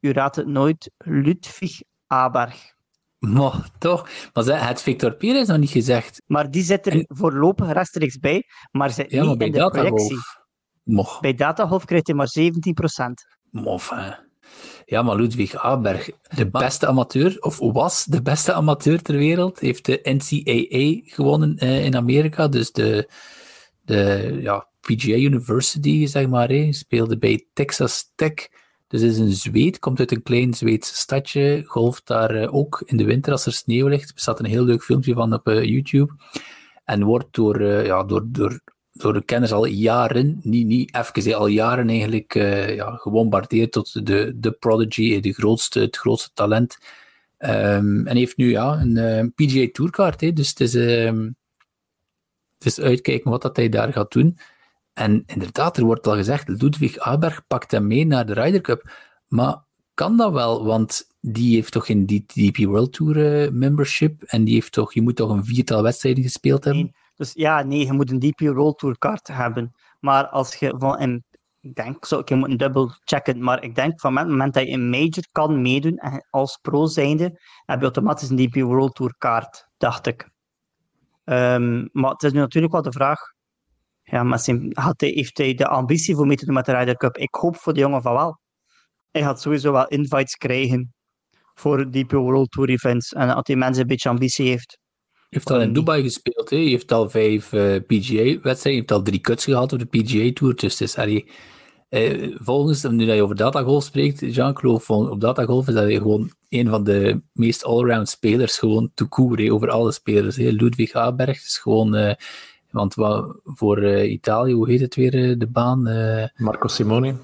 [0.00, 2.74] u raadt het nooit, Ludwig Aberg.
[3.18, 6.22] Maar toch, maar het Victor Perez nog niet gezegd.
[6.26, 7.04] Maar die zit er en...
[7.08, 10.18] voorlopig rechtstreeks bij, maar zit ja, niet in de projectie.
[10.82, 11.20] Moch.
[11.20, 12.50] Bij Datagolf krijgt hij maar 17%.
[13.50, 14.10] Mof, hè.
[14.84, 19.84] Ja, maar Ludwig Aberg, de beste amateur, of was de beste amateur ter wereld, heeft
[19.84, 22.48] de NCAA gewonnen eh, in Amerika.
[22.48, 23.08] Dus de,
[23.86, 26.48] de ja, PGA University, zeg maar.
[26.48, 26.72] Hè.
[26.72, 28.48] Speelde bij Texas Tech.
[28.88, 31.62] Dus is een Zweed, komt uit een klein Zweeds stadje.
[31.66, 34.08] Golft daar uh, ook in de winter als er sneeuw ligt.
[34.10, 36.14] Er staat een heel leuk filmpje van op uh, YouTube.
[36.84, 38.60] En wordt door, uh, ja, door, door
[38.96, 44.06] door de kenners al jaren, niet, niet even, al jaren eigenlijk uh, ja, gebombardeerd tot
[44.06, 46.78] de, de prodigy, de grootste, het grootste talent.
[47.38, 51.36] Um, en heeft nu ja, een eh, PGA Tourkaart, dus het is, um,
[52.64, 54.38] is uitkijken wat dat hij daar gaat doen.
[54.92, 58.90] En inderdaad, er wordt al gezegd, Ludwig Aberg pakt hem mee naar de Ryder Cup.
[59.26, 60.64] Maar kan dat wel?
[60.64, 65.02] Want die heeft toch geen DP World Tour uh, membership en die heeft toch, je
[65.02, 66.94] moet toch een viertal wedstrijden gespeeld hebben?
[67.14, 69.74] Dus ja, nee, je moet een DP World Tour kaart hebben.
[70.00, 71.24] Maar als je van een,
[71.60, 74.66] ik denk, zo, ik moet een dubbel checken, maar ik denk van het moment dat
[74.66, 76.00] je een major kan meedoen
[76.30, 80.34] als pro zijnde, heb je automatisch een DP World Tour kaart, dacht ik.
[81.28, 83.18] Um, maar het is nu natuurlijk wel de vraag,
[84.02, 86.96] ja, maar had hij, heeft hij de ambitie voor mee te doen met de Ryder
[86.96, 87.16] Cup?
[87.16, 88.40] Ik hoop voor de jongen van wel.
[89.10, 90.94] Hij gaat sowieso wel invites krijgen
[91.54, 93.12] voor DP World Tour events.
[93.12, 94.78] En als die mensen een beetje ambitie heeft,
[95.28, 96.50] heeft al in Dubai gespeeld.
[96.50, 96.56] Hè?
[96.56, 98.72] Heeft al vijf uh, eh, PGA-wedstrijden.
[98.72, 100.54] Je hebt al drie cuts gehad op de PGA-tour.
[100.54, 101.30] Dus is, allee,
[101.88, 106.68] eh, volgens, nu dat je over datagolf spreekt, Jean-Claude, op datagolf is dat gewoon een
[106.68, 110.36] van de meest allround spelers, gewoon te koer, over alle spelers.
[110.36, 110.48] Hè?
[110.50, 111.96] Ludwig Aberg is gewoon...
[111.96, 112.12] Uh,
[112.70, 115.82] want wat, voor uh, Italië, hoe heet het weer, de baan?
[116.36, 117.14] Marco Simone.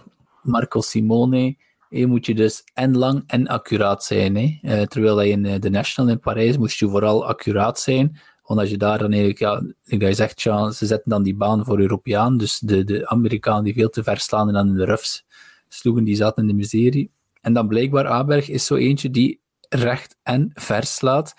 [0.43, 1.57] Marco Simone
[1.93, 4.37] je moet je dus en lang en accuraat zijn.
[4.37, 4.87] Hè.
[4.87, 8.19] Terwijl je in eh, de National in Parijs moest je vooral accuraat zijn.
[8.43, 11.81] Want als je daar dan eigenlijk, ja, je zegt, ze zetten dan die baan voor
[11.81, 12.37] Europeaan.
[12.37, 15.25] Dus de, de Amerikanen die veel te ver slaan en dan in de roughs
[15.69, 17.11] sloegen, die zaten in de miserie.
[17.43, 21.35] En dan blijkbaar Aberg is zo eentje die recht en vers slaat.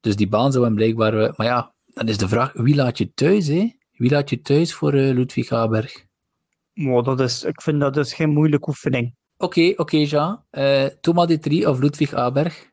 [0.00, 1.14] Dus die baan zou hem blijkbaar...
[1.18, 3.76] Eh, maar ja, dan is de vraag, wie laat je thuis, hè?
[3.92, 6.06] Wie laat je thuis voor uh, Ludwig Aberg?
[6.74, 9.14] Oh, dat is, ik vind dat dus geen moeilijke oefening.
[9.36, 10.44] Oké, oké, okay, Jean.
[10.50, 12.70] Uh, Thomas de Trie of Ludwig Aberg?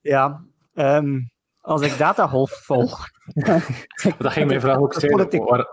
[0.00, 3.06] Ja, um, als ik datagolf volg.
[4.18, 5.44] dat ging mijn vraag ook zijn.
[5.44, 5.66] Waar,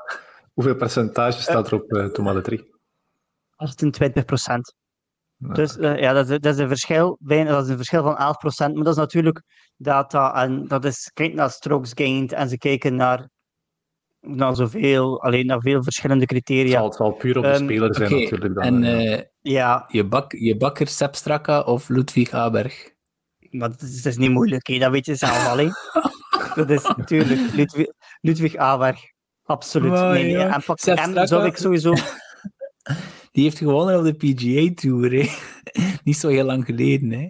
[0.53, 2.75] hoeveel percentage staat er op uh, Thomas de Trie?
[3.55, 4.75] 28 procent.
[5.37, 8.37] Dus uh, ja, dat is, dat is, een verschil, dat is een verschil van 11
[8.37, 8.75] procent.
[8.75, 9.43] Maar dat is natuurlijk
[9.75, 13.29] data en dat is, kijk naar strokes gained en ze kijken naar
[14.19, 16.83] naar zoveel, alleen naar veel verschillende criteria.
[16.83, 18.53] Het zal, puur op de um, speler zijn natuurlijk.
[18.53, 19.85] Dan, en uh, ja.
[19.87, 22.91] je, bak, je bakker Sepp Straka of Ludwig Aberg?
[23.49, 24.77] Maar dat is, dat is niet moeilijk, hè?
[24.77, 25.71] dat weet je zelf alleen.
[26.55, 27.87] dat is natuurlijk Ludwig,
[28.21, 28.99] Ludwig Aberg.
[29.43, 29.91] Absoluut.
[29.91, 30.45] Oh, nee, nee.
[30.45, 31.93] En, pak, en zou ik sowieso...
[33.37, 35.29] Die heeft gewonnen op de PGA Tour, hè?
[36.03, 37.29] Niet zo heel lang geleden, hè?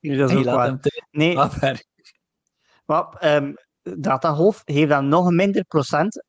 [0.00, 0.78] Nee, dat is ook waar.
[1.10, 1.34] Nee.
[2.84, 6.24] Maar, um, Datagolf heeft dan nog een minder procent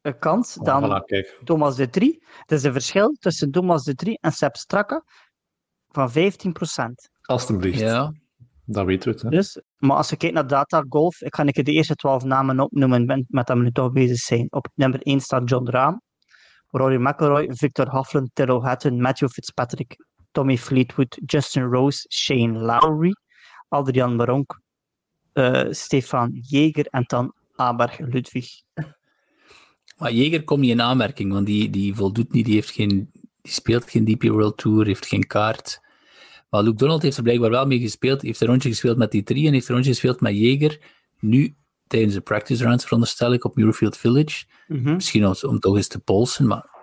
[0.00, 1.04] eh, kans dan
[1.44, 2.24] Thomas de Trie.
[2.40, 5.02] Het is een verschil tussen Thomas de Trie en Sepp Strakke
[5.88, 7.10] van 15 procent.
[7.22, 7.78] Alsjeblieft.
[7.78, 8.12] Ja.
[8.64, 9.22] Dat weten we het.
[9.22, 9.28] Hè?
[9.28, 13.06] Dus, maar als je kijkt naar Datagolf, ik ga ik de eerste 12 namen opnoemen
[13.06, 14.46] met, dat we nu toch bezig zijn.
[14.50, 15.96] Op nummer 1 staat John Rahm,
[16.72, 19.96] Rory McIlroy, Victor Hovland, Terrell Hatton, Matthew Fitzpatrick,
[20.32, 23.12] Tommy Fleetwood, Justin Rose, Shane Lowry,
[23.68, 24.60] Adrian Maronk,
[25.34, 28.62] uh, Stefan Jeger en dan Aberg Ludwig.
[29.98, 33.10] Maar Jeger komt niet in aanmerking, want die, die voldoet niet, die, heeft geen,
[33.42, 35.80] die speelt geen DP World Tour, heeft geen kaart.
[36.50, 39.22] Maar Luke Donald heeft er blijkbaar wel mee gespeeld, heeft een rondje gespeeld met die
[39.22, 40.80] drie en heeft een rondje gespeeld met Jeger.
[41.20, 41.56] Nu
[41.88, 44.44] tijdens de practice rounds, veronderstel ik, op Muirfield Village.
[44.66, 44.94] Mhm.
[44.94, 46.76] Misschien om, om, toch eens te polsen, maar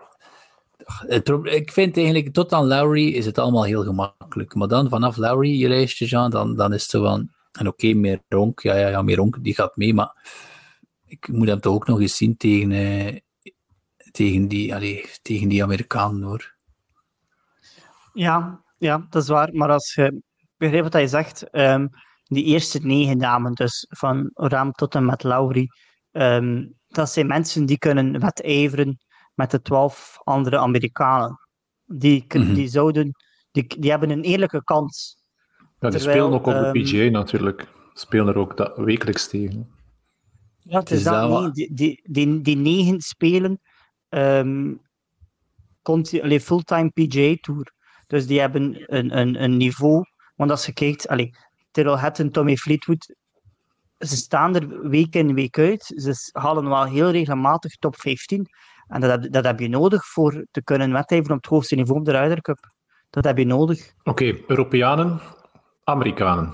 [1.43, 4.55] ik vind eigenlijk, tot aan Lowry is het allemaal heel gemakkelijk.
[4.55, 7.87] Maar dan vanaf Lowry, je lijstje, Jean, dan, dan is het zo van, en oké,
[7.87, 10.13] okay, Meronk, ja, ja, ja, Meronk, die gaat mee, maar
[11.05, 13.19] ik moet hem toch ook nog eens zien tegen, eh,
[14.11, 16.55] tegen, die, allee, tegen die Amerikanen, hoor.
[18.13, 19.49] Ja, ja, dat is waar.
[19.53, 20.21] Maar als je
[20.57, 21.89] begrijpt wat hij zegt, um,
[22.25, 25.67] die eerste negen namen, dus van Ram tot en met Lauri,
[26.11, 28.97] um, dat zijn mensen die kunnen wedijveren
[29.33, 31.39] met de twaalf andere Amerikanen.
[31.85, 32.53] Die, mm -hmm.
[32.53, 33.11] die, zouden,
[33.51, 35.23] die, die hebben een eerlijke kans
[35.79, 37.67] ja, die spelen ook op de ehm, PGA natuurlijk.
[37.93, 39.69] Spelen er ook dat wekelijks tegen.
[40.59, 43.59] Ja, het is, dat, nee, die, die, die, die, negen spelen
[44.09, 44.81] um,
[46.41, 47.73] fulltime PGA Tour.
[48.07, 50.03] Dus die hebben een, een, een niveau.
[50.35, 51.35] Want als je kijkt, allee,
[51.75, 53.15] Terrell Hatton, Tommy Fleetwood,
[53.97, 55.83] ze staan er week in, week uit.
[55.83, 58.45] Ze halen wel heel regelmatig top 15.
[58.87, 61.99] En dat heb, dat heb je nodig voor te kunnen wedijveren op het hoogste niveau
[61.99, 62.59] op de Ryder Cup.
[63.09, 63.93] Dat heb je nodig.
[64.03, 65.19] Oké, Europeanen,
[65.83, 66.53] Amerikanen.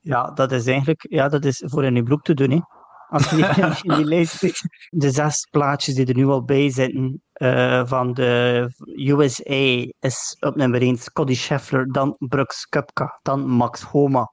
[0.00, 2.50] Ja, dat is eigenlijk ja, dat is voor in je broek te doen.
[2.50, 2.60] Hè.
[3.12, 7.22] Als je in die lijst ziet, de zes plaatjes die er nu al bij zitten
[7.34, 13.82] uh, van de USA is op nummer 1 Scotty Scheffler, dan Brooks Kupka, dan Max
[13.82, 14.32] Homa,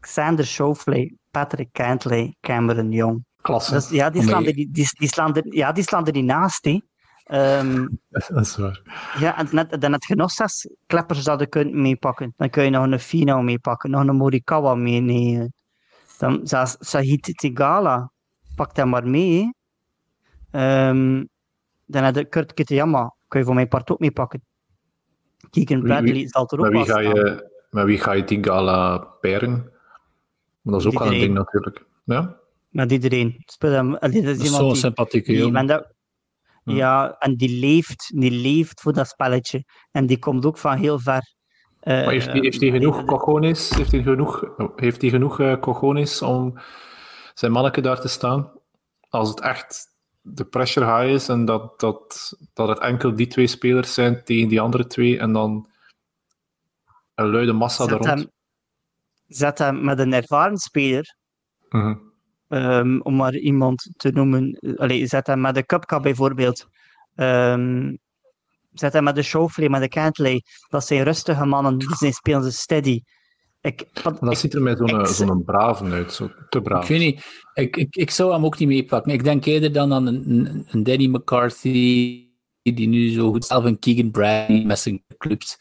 [0.00, 3.24] Xander Schauffele, Patrick Cantley, Cameron Young.
[3.40, 3.72] Klasse.
[3.72, 6.24] Dus, ja, die slaan, er, die, die, die slaan er, ja, die slaan er niet
[6.24, 6.64] naast.
[6.64, 6.80] Hè.
[7.24, 8.80] Ehm, dat is waar.
[9.18, 12.32] ja, en net, dan heb je nog zes kleppers dat je kunt meepakken.
[12.36, 15.52] Dan kun je nog een Fino meepakken, nog een Morikawa meenemen.
[16.22, 18.10] Dan zelfs Sahit Tigala,
[18.56, 19.54] pak dat maar mee.
[20.50, 21.24] Ehm,
[21.86, 24.42] dan heb je Kurt Kitayama, kun je voor mijn part ook meepakken.
[25.50, 27.14] Keegan Wie- Bradley wie- zal er ook Met wie, wel ga staan.
[27.14, 29.70] je, met wie ga je die gala pairen?
[30.62, 31.84] Dat is ook wel een ding natuurlijk.
[32.04, 32.36] Ja?
[32.68, 33.42] Met iedereen.
[33.46, 35.86] Speel hem, allee, dat is Dat is iemand zo'n die- sympathieke die, jongen.
[36.64, 39.64] ja, en die leeft, die leeft voor dat spelletje.
[39.90, 41.31] En die komt ook van heel ver.
[41.82, 43.70] Eh, Maar heeft hij heeft hij genoeg cojones?
[43.70, 44.44] Heeft hij genoeg,
[44.76, 46.58] heeft hij genoeg eh, cojones om
[47.34, 48.52] zijn manneke daar te staan?
[49.08, 49.86] Als het echt
[50.20, 54.48] de pressure high is en dat, dat, dat het enkel die twee spelers zijn tegen
[54.48, 55.68] die andere twee en dan
[57.14, 58.30] een luide massa daar zet, rond.
[59.28, 61.16] zet hem met een ervaren speler,
[61.68, 61.94] Mhm.
[62.48, 64.58] ehm, om maar iemand te noemen.
[64.76, 66.68] Allee, zet hem met de Cupca bijvoorbeeld.
[67.14, 67.96] Ehm,
[68.72, 70.42] zet hem met de Schauffele, met de Cantley.
[70.68, 73.02] Dat zijn rustige mannen, die zijn, spelen ze steady.
[73.60, 76.82] Ik, dat ik- ziet er mij zo'n ik- zo'n braven uit, zo te braaf.
[76.82, 79.12] Ik weet niet, ik, ik, ik zou hem ook niet meepakken.
[79.12, 82.26] Ik denk eerder dan aan een, een, Danny McCarthy,
[82.62, 85.58] die nu zo goed zelf een Keegan Bradley met zijn clubs,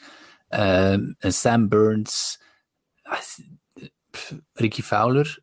[0.47, 2.41] ehm, een Sam Burns,
[3.01, 3.18] ah,
[4.53, 5.39] Ricky Fowler.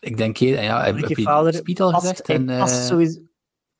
[0.00, 2.20] Ik denk eerder, ja, heb, Ricky heb je Fowler Speed al gezegd?
[2.20, 3.20] En, eh, sowieso-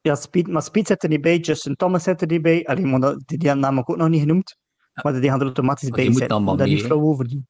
[0.07, 2.67] ja, Speed, maar Speed zit er niet bij, Justin Thomas zit er niet bij.
[2.67, 4.57] Allee, maar dat- die, die hebben namelijk ook nog niet genoemd.
[5.03, 6.57] Maar die gaan er automatisch Maar bij die zijn.
[6.57, 6.79] daar hè?
[6.79, 7.47] flauw over doen.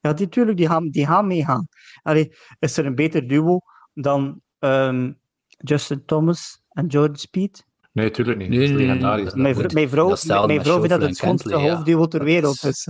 [0.00, 1.68] Ja, die, tuurlijk, die gaan, die gaan meegaan.
[2.02, 3.60] Allee, is er een beter duo
[3.94, 5.12] dan ehm,
[5.46, 7.66] Justin Thomas en Jordan Speed?
[7.92, 8.48] Nee, tuurlijk niet.
[8.48, 9.54] Nee, nee, nee, Mijn,
[9.88, 12.88] vrouw, mijn vrouw vindt dat het schoonste hoofdduo ter wereld is-.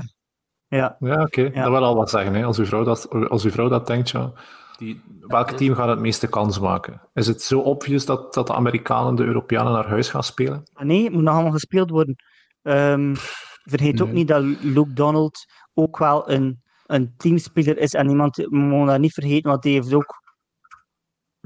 [0.69, 1.41] Ja, Ja, oké.
[1.43, 1.63] Ja.
[1.63, 2.35] Dat wil al wat zeggen.
[2.35, 2.45] Hè.
[2.45, 4.33] Als, uw vrouw dat, als uw vrouw dat denkt, ja.
[4.83, 7.01] Die, welke team gaat het meeste kans maken?
[7.15, 10.63] Is het zo obvious dat, dat de Amerikanen de Europeanen naar huis gaan spelen?
[10.73, 12.15] Maar nee, het moet nog allemaal gespeeld worden.
[12.63, 13.15] Ehm,
[13.63, 17.95] vergeet ook niet dat Luke Donald ook wel een, een teamspeler is.
[17.95, 20.21] En iemand, mogen dat niet vergeten, want hij heeft ook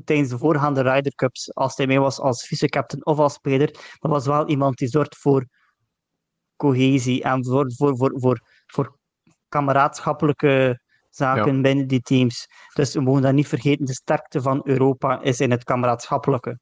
[0.05, 4.11] tijdens de voorgaande Ryder Cups, als hij mee was als vice-captain of als speler, dat
[4.11, 5.47] was wel iemand die zorgt voor
[6.57, 8.99] cohesie en voor, voor, voor, voor, voor
[9.49, 10.81] kameraadschappelijke
[11.17, 12.47] zaken binnen die teams.
[12.75, 16.59] Dus we mogen dat niet vergeten, de sterkte van Europa is in het kameraadschappelijke.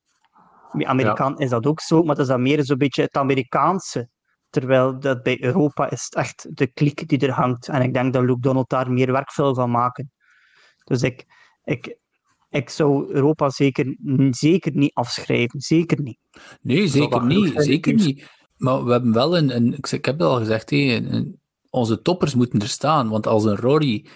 [0.72, 4.09] Bij Amerikaan is dat ook zo, maar dat is dan meer zo'n beetje het Amerikaanse.
[4.50, 7.68] Terwijl dat bij Europa is het echt de kliek die er hangt.
[7.68, 10.12] En ik denk dat Luke Donald daar meer werk wil van maken.
[10.84, 11.24] Dus ik,
[11.64, 11.96] ik,
[12.50, 13.96] ik zou Europa zeker,
[14.30, 15.61] zeker niet afschrijven.
[15.61, 16.18] Zeker niet.
[16.61, 17.52] Nee, zeker niet.
[17.57, 18.30] Zeker niet.
[18.57, 21.40] Maar we hebben wel een, een ik, heb het al gezegd, hé, een- een-
[21.70, 23.09] onze toppers moeten er staan.
[23.09, 24.07] Want als een Rory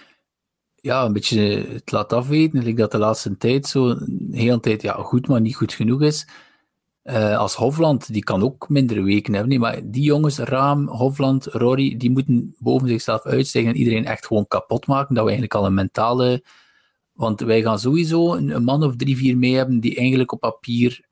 [0.81, 1.41] ja, een beetje
[1.73, 5.41] het laat afweten, ik dat de laatste tijd zo een hele tijd ja, goed, maar
[5.41, 6.27] niet goed genoeg is.
[7.01, 9.49] Eh, als Hofland, die kan ook mindere weken hebben.
[9.49, 14.25] Nee, maar die jongens, Raam, Hofland, Rory, die moeten boven zichzelf uitstijgen en iedereen echt
[14.25, 15.15] gewoon kapot maken.
[15.15, 16.43] Dat we eigenlijk al een mentale...
[17.13, 21.05] Want wij gaan sowieso een, man of drie, vier mee hebben die eigenlijk op papier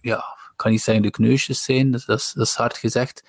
[0.00, 0.24] ja,
[0.56, 3.24] kan niet zeggen de kneusjes zijn, dat, dat is hard gezegd.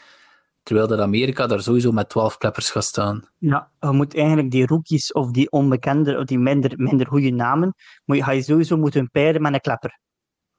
[0.68, 3.30] Terwijl dat Amerika daar sowieso met 12 kleppers gaat staan.
[3.38, 7.74] Ja, je moet eigenlijk die rookies of die onbekende, of die minder, minder goede namen,
[8.06, 10.00] moet je, ga je sowieso moeten pairen met een klepper.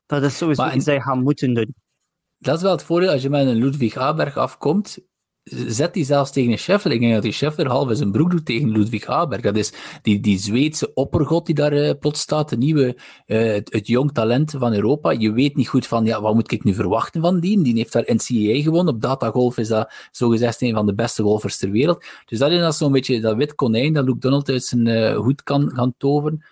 [0.07, 1.75] Dat is sowieso Maar iets dat je gaat moeten doen.
[2.39, 4.99] Dat is wel het voordeel als je met een Ludwig Haberg afkomt.
[5.67, 6.93] Zet die zelfs tegen een Scheffler.
[6.93, 9.41] Ik denk dat die Scheffler half in zijn broek doet tegen Ludwig Haberg.
[9.41, 9.73] Dat is
[10.03, 12.49] die, die Zweedse oppergod die daar eh, plots staat.
[12.49, 15.11] De nieuwe, eh, het, jong talent van Europa.
[15.11, 17.63] Je weet niet goed van, ja, wat moet ik nu verwachten van die?
[17.63, 18.95] Die heeft daar NCAA gewonnen.
[18.95, 22.05] Op datagolf is dat zogezegd een van de beste golfers ter wereld.
[22.25, 25.43] Dus dat is zo'n beetje dat wit konijn dat Luke Donald uit zijn eh, hoed
[25.43, 26.45] kan gaan toveren.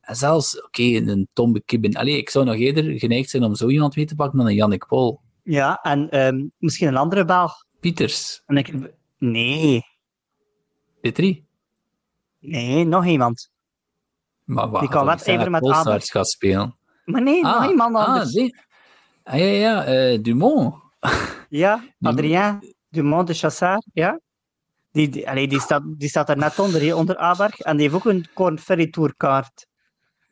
[0.00, 1.94] En zelfs, oké, een Tom Bekibben.
[1.94, 4.54] Allee, ik zou nog eerder geneigd zijn om zo iemand mee te pakken dan een
[4.54, 5.20] Yannick Paul.
[5.42, 7.66] Ja, en ehm, misschien een andere Belg.
[7.80, 8.72] Pieters, En ik,
[9.18, 9.82] nee,
[11.00, 11.46] Petri.
[12.38, 13.50] nee, nog iemand.
[14.44, 14.80] Maar wat?
[14.80, 15.82] Die kan wedijveren met Haberg.
[15.82, 16.78] Polsaerts gaat spelen.
[17.04, 18.36] Maar nee, nog iemand ah, anders.
[19.22, 20.74] ah, ja, ja, eh, Dumont.
[21.48, 24.20] Ja, Adrien Dumont de Chassard, ja.
[24.92, 27.60] Die, die, allee, die, staat, die staat er net onder, hè, onder Aberg.
[27.60, 29.66] En die heeft ook een Corn Ferry Tour kaart.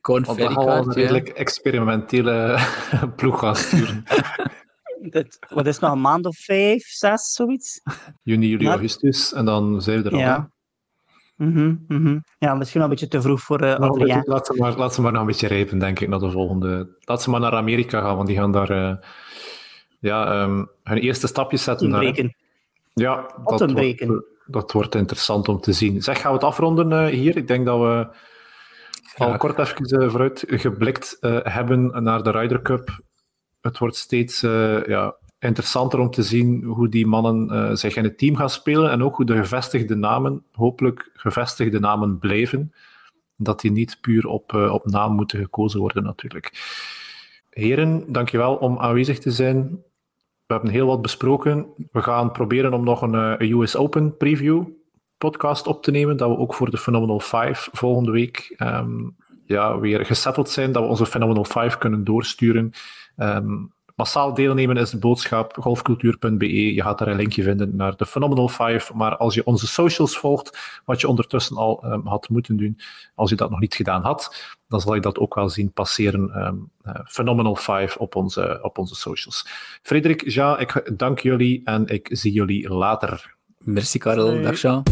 [0.01, 0.93] Corn dan Ferry gaan kaart, ja.
[0.93, 2.59] redelijk experimentele
[3.17, 4.05] ploeg gaan sturen.
[5.15, 7.81] Dat, wat is nog een maand of vijf, zes, zoiets?
[8.23, 9.33] Juni, juli, Maar- augustus.
[9.33, 10.19] En dan zijn we er al.
[10.19, 10.51] Ja.
[11.37, 12.19] Mhm, mhm.
[12.39, 14.07] Ja, misschien nog een beetje te vroeg voor eh Adrien.
[14.07, 16.31] beetje- Laat ze, maar, laat ze maar nog een beetje rijpen, denk ik, naar de
[16.31, 16.97] volgende.
[17.01, 18.97] Laat ze maar naar Amerika gaan, want die gaan daar eh,
[20.01, 21.91] ja, ehm, hun eerste stapjes zetten.
[22.95, 26.03] Ja, dat wordt, dat wordt interessant om te zien.
[26.03, 27.37] Zeg, gaan we het afronden eh, hier?
[27.37, 28.09] Ik denk dat we
[29.17, 33.01] al kort even vooruit geblikt hebben naar de Ryder Cup.
[33.67, 34.41] Het wordt steeds
[34.87, 39.03] ja, interessanter om te zien hoe die mannen zich in het team gaan spelen en
[39.03, 42.73] ook hoe de gevestigde namen, hopelijk gevestigde namen, blijven.
[43.37, 46.53] Dat die niet puur op, op naam moeten gekozen worden, natuurlijk.
[47.51, 49.83] Heren, dankjewel om aanwezig te zijn.
[50.47, 51.67] We hebben heel wat besproken.
[51.93, 54.65] We gaan proberen om nog een, eh, US Open preview
[55.19, 59.79] podcast op te nemen, dat we ook voor de Phenomenal 5 volgende week um, ja,
[59.79, 62.73] weer gesetteld zijn, dat we onze Phenomenal 5 kunnen doorsturen.
[63.17, 63.65] Ehm,
[63.95, 65.57] massaal deelnemen is de boodschap.
[65.61, 66.75] Golfcultuur.be.
[66.75, 68.93] Je gaat daar een linkje vinden naar de Phenomenal 5.
[68.93, 72.79] Maar als je onze socials volgt, wat je ondertussen al ehm, had moeten doen,
[73.15, 76.31] als je dat nog niet gedaan had, dan zal je dat ook wel zien passeren.
[76.31, 79.47] Ehm, eh, Phenomenal 5 op onze, op onze socials.
[79.83, 83.35] Frederik, Jean, ik dank jullie en ik zie jullie later.
[83.59, 84.31] Merci, Karel.
[84.31, 84.43] Hey.
[84.43, 84.83] Dag, Jean.